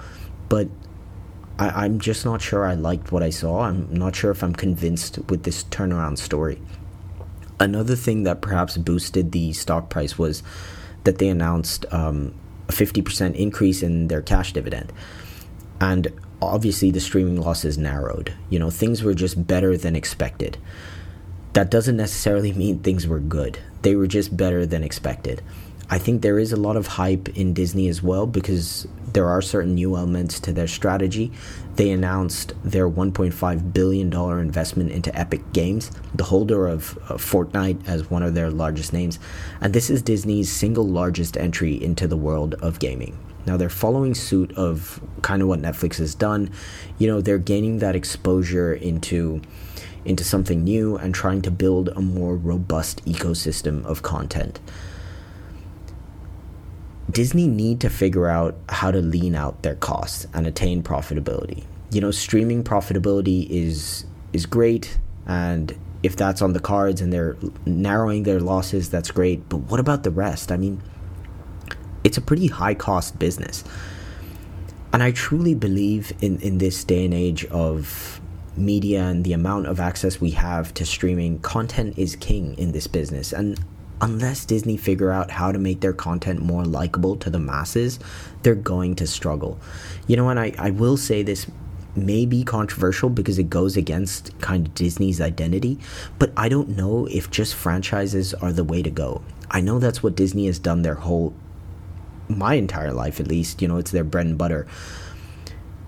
but 0.50 0.68
I, 1.60 1.86
am 1.86 2.00
just 2.00 2.26
not 2.26 2.42
sure 2.42 2.66
I 2.66 2.74
liked 2.74 3.12
what 3.12 3.22
I 3.22 3.30
saw. 3.30 3.66
I'm 3.66 3.94
not 3.94 4.16
sure 4.16 4.32
if 4.32 4.42
I'm 4.42 4.56
convinced 4.56 5.20
with 5.30 5.44
this 5.44 5.64
turnaround 5.66 6.18
story. 6.18 6.60
Another 7.60 7.96
thing 7.96 8.24
that 8.24 8.42
perhaps 8.42 8.76
boosted 8.76 9.32
the 9.32 9.54
stock 9.54 9.92
price 9.92 10.18
was 10.18 10.42
that 11.04 11.20
they 11.20 11.30
announced 11.30 11.86
um, 11.94 12.34
a 12.68 12.72
50% 12.72 13.36
increase 13.36 13.84
in 13.84 14.08
their 14.08 14.24
cash 14.24 14.54
dividend. 14.54 14.92
And 15.80 16.08
obviously, 16.42 16.92
the 16.92 17.00
streaming 17.00 17.40
losses 17.40 17.78
narrowed. 17.78 18.34
You 18.50 18.60
know, 18.60 18.70
things 18.70 19.04
were 19.04 19.14
just 19.14 19.48
better 19.48 19.78
than 19.78 19.96
expected. 19.96 20.58
That 21.54 21.72
doesn't 21.72 21.98
necessarily 21.98 22.54
mean 22.54 22.80
things 22.80 23.08
were 23.08 23.20
good, 23.20 23.60
they 23.82 23.96
were 23.96 24.08
just 24.08 24.36
better 24.36 24.66
than 24.66 24.84
expected. 24.84 25.42
I 25.92 25.98
think 25.98 26.22
there 26.22 26.38
is 26.38 26.52
a 26.52 26.56
lot 26.56 26.78
of 26.78 26.86
hype 26.86 27.30
in 27.30 27.54
Disney 27.56 27.88
as 27.88 28.04
well 28.04 28.28
because 28.28 28.88
there 29.14 29.28
are 29.28 29.42
certain 29.42 29.74
new 29.74 29.96
elements 29.96 30.40
to 30.42 30.54
their 30.54 30.68
strategy. 30.68 31.32
They 31.78 31.90
announced 31.90 32.54
their 32.64 32.88
$1.5 32.88 33.74
billion 33.74 34.14
investment 34.14 34.92
into 34.92 35.18
Epic 35.18 35.52
Games, 35.52 35.92
the 36.14 36.26
holder 36.26 36.68
of 36.68 36.96
uh, 36.98 37.16
Fortnite 37.16 37.88
as 37.88 38.08
one 38.08 38.22
of 38.22 38.36
their 38.36 38.52
largest 38.52 38.94
names. 38.94 39.18
And 39.62 39.74
this 39.74 39.90
is 39.90 40.04
Disney's 40.04 40.52
single 40.52 40.88
largest 40.88 41.36
entry 41.38 41.82
into 41.84 42.08
the 42.08 42.18
world 42.18 42.54
of 42.56 42.78
gaming. 42.78 43.18
Now 43.50 43.58
they're 43.58 43.68
following 43.68 44.14
suit 44.14 44.52
of 44.52 45.02
kind 45.24 45.42
of 45.42 45.48
what 45.48 45.60
Netflix 45.60 45.98
has 45.98 46.14
done. 46.14 46.52
You 47.00 47.08
know, 47.08 47.20
they're 47.20 47.40
gaining 47.40 47.80
that 47.80 47.96
exposure 47.96 48.76
into 48.76 49.42
into 50.06 50.24
something 50.24 50.64
new 50.64 50.98
and 50.98 51.16
trying 51.16 51.42
to 51.42 51.50
build 51.50 51.90
a 51.90 52.00
more 52.00 52.36
robust 52.36 53.04
ecosystem 53.06 53.84
of 53.86 54.04
content. 54.04 54.60
Disney 57.10 57.48
need 57.48 57.82
to 57.82 57.90
figure 57.90 58.28
out 58.28 58.56
how 58.70 58.92
to 58.92 59.02
lean 59.02 59.34
out 59.34 59.64
their 59.64 59.76
costs 59.78 60.28
and 60.32 60.46
attain 60.46 60.84
profitability. 60.84 61.64
You 61.90 62.02
know, 62.02 62.12
streaming 62.12 62.64
profitability 62.64 63.50
is 63.50 64.06
is 64.32 64.46
great 64.46 65.00
and 65.26 65.76
if 66.04 66.16
that's 66.16 66.44
on 66.44 66.54
the 66.54 66.60
cards 66.60 67.02
and 67.02 67.12
they're 67.12 67.36
narrowing 67.66 68.22
their 68.24 68.40
losses, 68.40 68.92
that's 68.92 69.10
great. 69.10 69.50
But 69.50 69.58
what 69.72 69.80
about 69.80 70.04
the 70.04 70.12
rest? 70.12 70.52
I 70.52 70.58
mean, 70.58 70.84
it's 72.04 72.18
a 72.18 72.22
pretty 72.22 72.48
high 72.48 72.74
cost 72.74 73.20
business. 73.20 73.64
And 74.92 75.04
I 75.04 75.12
truly 75.12 75.54
believe 75.54 76.14
in, 76.22 76.40
in 76.42 76.58
this 76.58 76.84
day 76.84 77.06
and 77.06 77.14
age 77.14 77.46
of 77.46 78.20
media 78.58 79.04
and 79.04 79.24
the 79.24 79.34
amount 79.34 79.68
of 79.68 79.80
access 79.80 80.20
we 80.20 80.32
have 80.32 80.74
to 80.76 80.86
streaming, 80.86 81.40
content 81.40 81.98
is 81.98 82.16
king 82.16 82.58
in 82.58 82.72
this 82.72 82.88
business. 82.88 83.32
And 83.32 83.60
unless 84.02 84.46
Disney 84.46 84.78
figure 84.78 85.12
out 85.12 85.32
how 85.32 85.52
to 85.52 85.60
make 85.60 85.82
their 85.82 85.94
content 85.94 86.42
more 86.42 86.66
likable 86.66 87.16
to 87.18 87.30
the 87.30 87.40
masses, 87.40 88.00
they're 88.44 88.56
going 88.56 88.96
to 88.96 89.08
struggle. 89.08 89.60
You 90.08 90.18
know, 90.18 90.30
and 90.30 90.40
I, 90.40 90.54
I 90.58 90.72
will 90.72 90.98
say 90.98 91.24
this 91.24 91.48
may 91.96 92.26
be 92.26 92.44
controversial 92.44 93.10
because 93.10 93.40
it 93.40 93.50
goes 93.50 93.76
against 93.76 94.40
kind 94.40 94.68
of 94.68 94.74
Disney's 94.74 95.20
identity, 95.20 95.80
but 96.18 96.32
I 96.38 96.50
don't 96.50 96.70
know 96.70 97.08
if 97.08 97.30
just 97.30 97.56
franchises 97.56 98.34
are 98.36 98.54
the 98.54 98.64
way 98.64 98.82
to 98.82 98.90
go. 98.90 99.22
I 99.52 99.62
know 99.62 99.80
that's 99.80 100.04
what 100.04 100.16
Disney 100.16 100.46
has 100.46 100.60
done 100.60 100.84
their 100.84 100.96
whole 100.96 101.34
my 102.30 102.54
entire 102.54 102.94
life 102.94 103.20
at 103.20 103.28
least, 103.28 103.62
you 103.62 103.68
know, 103.68 103.78
it's 103.78 103.92
their 103.92 104.04
bread 104.04 104.28
and 104.28 104.38
butter. 104.38 104.68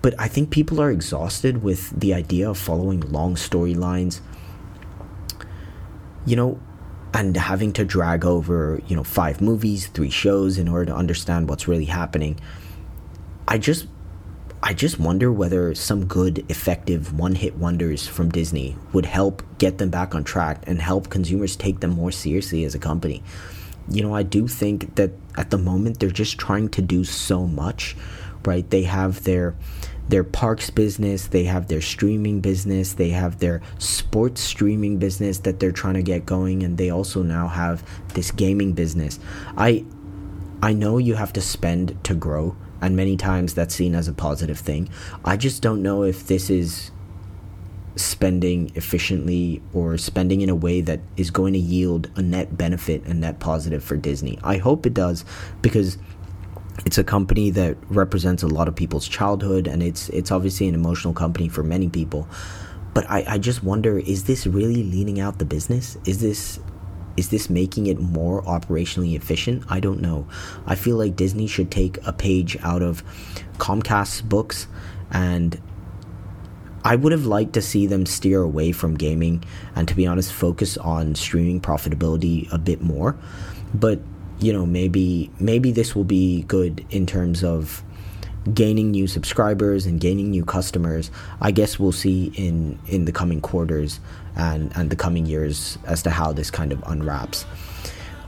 But 0.02 0.14
I 0.18 0.28
think 0.28 0.50
people 0.50 0.80
are 0.80 0.90
exhausted 0.90 1.62
with 1.62 1.90
the 1.98 2.12
idea 2.12 2.50
of 2.50 2.58
following 2.58 3.00
long 3.00 3.36
storylines. 3.36 4.20
You 6.26 6.36
know, 6.36 6.60
and 7.14 7.36
having 7.36 7.72
to 7.74 7.84
drag 7.84 8.24
over, 8.24 8.80
you 8.86 8.96
know, 8.96 9.04
five 9.04 9.40
movies, 9.40 9.86
three 9.88 10.10
shows 10.10 10.58
in 10.58 10.68
order 10.68 10.86
to 10.86 10.94
understand 10.94 11.48
what's 11.48 11.68
really 11.68 11.84
happening. 11.84 12.38
I 13.46 13.58
just 13.58 13.86
I 14.64 14.74
just 14.74 15.00
wonder 15.00 15.32
whether 15.32 15.74
some 15.74 16.06
good, 16.06 16.48
effective 16.48 17.18
one 17.18 17.34
hit 17.34 17.56
wonders 17.56 18.06
from 18.06 18.30
Disney 18.30 18.76
would 18.92 19.06
help 19.06 19.42
get 19.58 19.78
them 19.78 19.90
back 19.90 20.14
on 20.14 20.22
track 20.22 20.62
and 20.68 20.80
help 20.80 21.10
consumers 21.10 21.56
take 21.56 21.80
them 21.80 21.90
more 21.90 22.12
seriously 22.12 22.64
as 22.64 22.74
a 22.74 22.78
company. 22.78 23.24
You 23.88 24.02
know, 24.02 24.14
I 24.14 24.22
do 24.22 24.48
think 24.48 24.94
that 24.96 25.10
at 25.36 25.50
the 25.50 25.58
moment 25.58 26.00
they're 26.00 26.10
just 26.10 26.38
trying 26.38 26.68
to 26.70 26.82
do 26.82 27.04
so 27.04 27.46
much, 27.46 27.96
right? 28.44 28.68
They 28.68 28.82
have 28.84 29.24
their 29.24 29.54
their 30.08 30.24
parks 30.24 30.68
business, 30.68 31.28
they 31.28 31.44
have 31.44 31.68
their 31.68 31.80
streaming 31.80 32.40
business, 32.40 32.94
they 32.94 33.10
have 33.10 33.38
their 33.38 33.62
sports 33.78 34.40
streaming 34.40 34.98
business 34.98 35.38
that 35.38 35.60
they're 35.60 35.72
trying 35.72 35.94
to 35.94 36.02
get 36.02 36.26
going 36.26 36.62
and 36.64 36.76
they 36.76 36.90
also 36.90 37.22
now 37.22 37.46
have 37.48 37.82
this 38.14 38.30
gaming 38.30 38.72
business. 38.72 39.18
I 39.56 39.84
I 40.62 40.72
know 40.72 40.98
you 40.98 41.14
have 41.14 41.32
to 41.34 41.40
spend 41.40 42.02
to 42.04 42.14
grow 42.14 42.56
and 42.80 42.96
many 42.96 43.16
times 43.16 43.54
that's 43.54 43.74
seen 43.74 43.94
as 43.94 44.08
a 44.08 44.12
positive 44.12 44.58
thing. 44.58 44.88
I 45.24 45.36
just 45.36 45.62
don't 45.62 45.82
know 45.82 46.02
if 46.02 46.26
this 46.26 46.50
is 46.50 46.90
spending 47.96 48.72
efficiently 48.74 49.62
or 49.72 49.98
spending 49.98 50.40
in 50.40 50.48
a 50.48 50.54
way 50.54 50.80
that 50.80 51.00
is 51.16 51.30
going 51.30 51.52
to 51.52 51.58
yield 51.58 52.10
a 52.16 52.22
net 52.22 52.56
benefit 52.56 53.02
and 53.04 53.20
net 53.20 53.38
positive 53.38 53.84
for 53.84 53.96
Disney. 53.96 54.38
I 54.42 54.56
hope 54.56 54.86
it 54.86 54.94
does 54.94 55.24
because 55.60 55.98
it's 56.86 56.98
a 56.98 57.04
company 57.04 57.50
that 57.50 57.76
represents 57.88 58.42
a 58.42 58.48
lot 58.48 58.66
of 58.66 58.74
people's 58.74 59.06
childhood 59.06 59.66
and 59.66 59.82
it's 59.82 60.08
it's 60.08 60.30
obviously 60.30 60.68
an 60.68 60.74
emotional 60.74 61.12
company 61.12 61.48
for 61.48 61.62
many 61.62 61.88
people. 61.88 62.26
But 62.94 63.08
I, 63.10 63.24
I 63.28 63.38
just 63.38 63.62
wonder 63.62 63.98
is 63.98 64.24
this 64.24 64.46
really 64.46 64.82
leaning 64.82 65.20
out 65.20 65.38
the 65.38 65.44
business? 65.44 65.98
Is 66.06 66.20
this 66.20 66.60
is 67.16 67.28
this 67.28 67.50
making 67.50 67.88
it 67.88 68.00
more 68.00 68.42
operationally 68.42 69.16
efficient? 69.16 69.64
I 69.68 69.80
don't 69.80 70.00
know. 70.00 70.26
I 70.64 70.76
feel 70.76 70.96
like 70.96 71.14
Disney 71.14 71.46
should 71.46 71.70
take 71.70 71.98
a 72.06 72.12
page 72.12 72.56
out 72.62 72.80
of 72.80 73.02
Comcast's 73.58 74.22
books 74.22 74.66
and 75.10 75.60
I 76.84 76.96
would 76.96 77.12
have 77.12 77.26
liked 77.26 77.52
to 77.54 77.62
see 77.62 77.86
them 77.86 78.06
steer 78.06 78.42
away 78.42 78.72
from 78.72 78.94
gaming 78.94 79.44
and 79.76 79.86
to 79.88 79.94
be 79.94 80.06
honest 80.06 80.32
focus 80.32 80.76
on 80.78 81.14
streaming 81.14 81.60
profitability 81.60 82.52
a 82.52 82.58
bit 82.58 82.82
more. 82.82 83.16
But 83.74 84.00
you 84.40 84.52
know, 84.52 84.66
maybe 84.66 85.30
maybe 85.38 85.70
this 85.70 85.94
will 85.94 86.04
be 86.04 86.42
good 86.42 86.84
in 86.90 87.06
terms 87.06 87.44
of 87.44 87.82
gaining 88.52 88.90
new 88.90 89.06
subscribers 89.06 89.86
and 89.86 90.00
gaining 90.00 90.30
new 90.30 90.44
customers, 90.44 91.10
I 91.40 91.52
guess 91.52 91.78
we'll 91.78 91.92
see 91.92 92.32
in 92.34 92.78
in 92.86 93.04
the 93.04 93.12
coming 93.12 93.40
quarters 93.40 94.00
and 94.36 94.72
and 94.74 94.90
the 94.90 94.96
coming 94.96 95.26
years 95.26 95.78
as 95.86 96.02
to 96.02 96.10
how 96.10 96.32
this 96.32 96.50
kind 96.50 96.72
of 96.72 96.82
unwraps. 96.86 97.44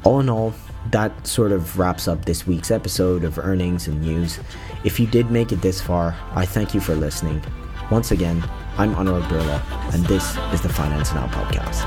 All 0.04 0.20
in 0.20 0.28
all, 0.28 0.52
that 0.90 1.26
sort 1.26 1.50
of 1.50 1.78
wraps 1.78 2.06
up 2.06 2.26
this 2.26 2.46
week's 2.46 2.70
episode 2.70 3.24
of 3.24 3.38
earnings 3.38 3.88
and 3.88 4.02
news. 4.02 4.38
If 4.84 5.00
you 5.00 5.06
did 5.06 5.30
make 5.30 5.50
it 5.50 5.62
this 5.62 5.80
far, 5.80 6.14
I 6.34 6.44
thank 6.44 6.74
you 6.74 6.80
for 6.80 6.94
listening. 6.94 7.42
Once 7.90 8.10
again, 8.10 8.42
I'm 8.78 8.94
Anurag 8.94 9.22
Birla, 9.28 9.60
and 9.94 10.04
this 10.06 10.36
is 10.52 10.60
the 10.62 10.68
Finance 10.68 11.12
Now 11.14 11.26
podcast. 11.28 11.84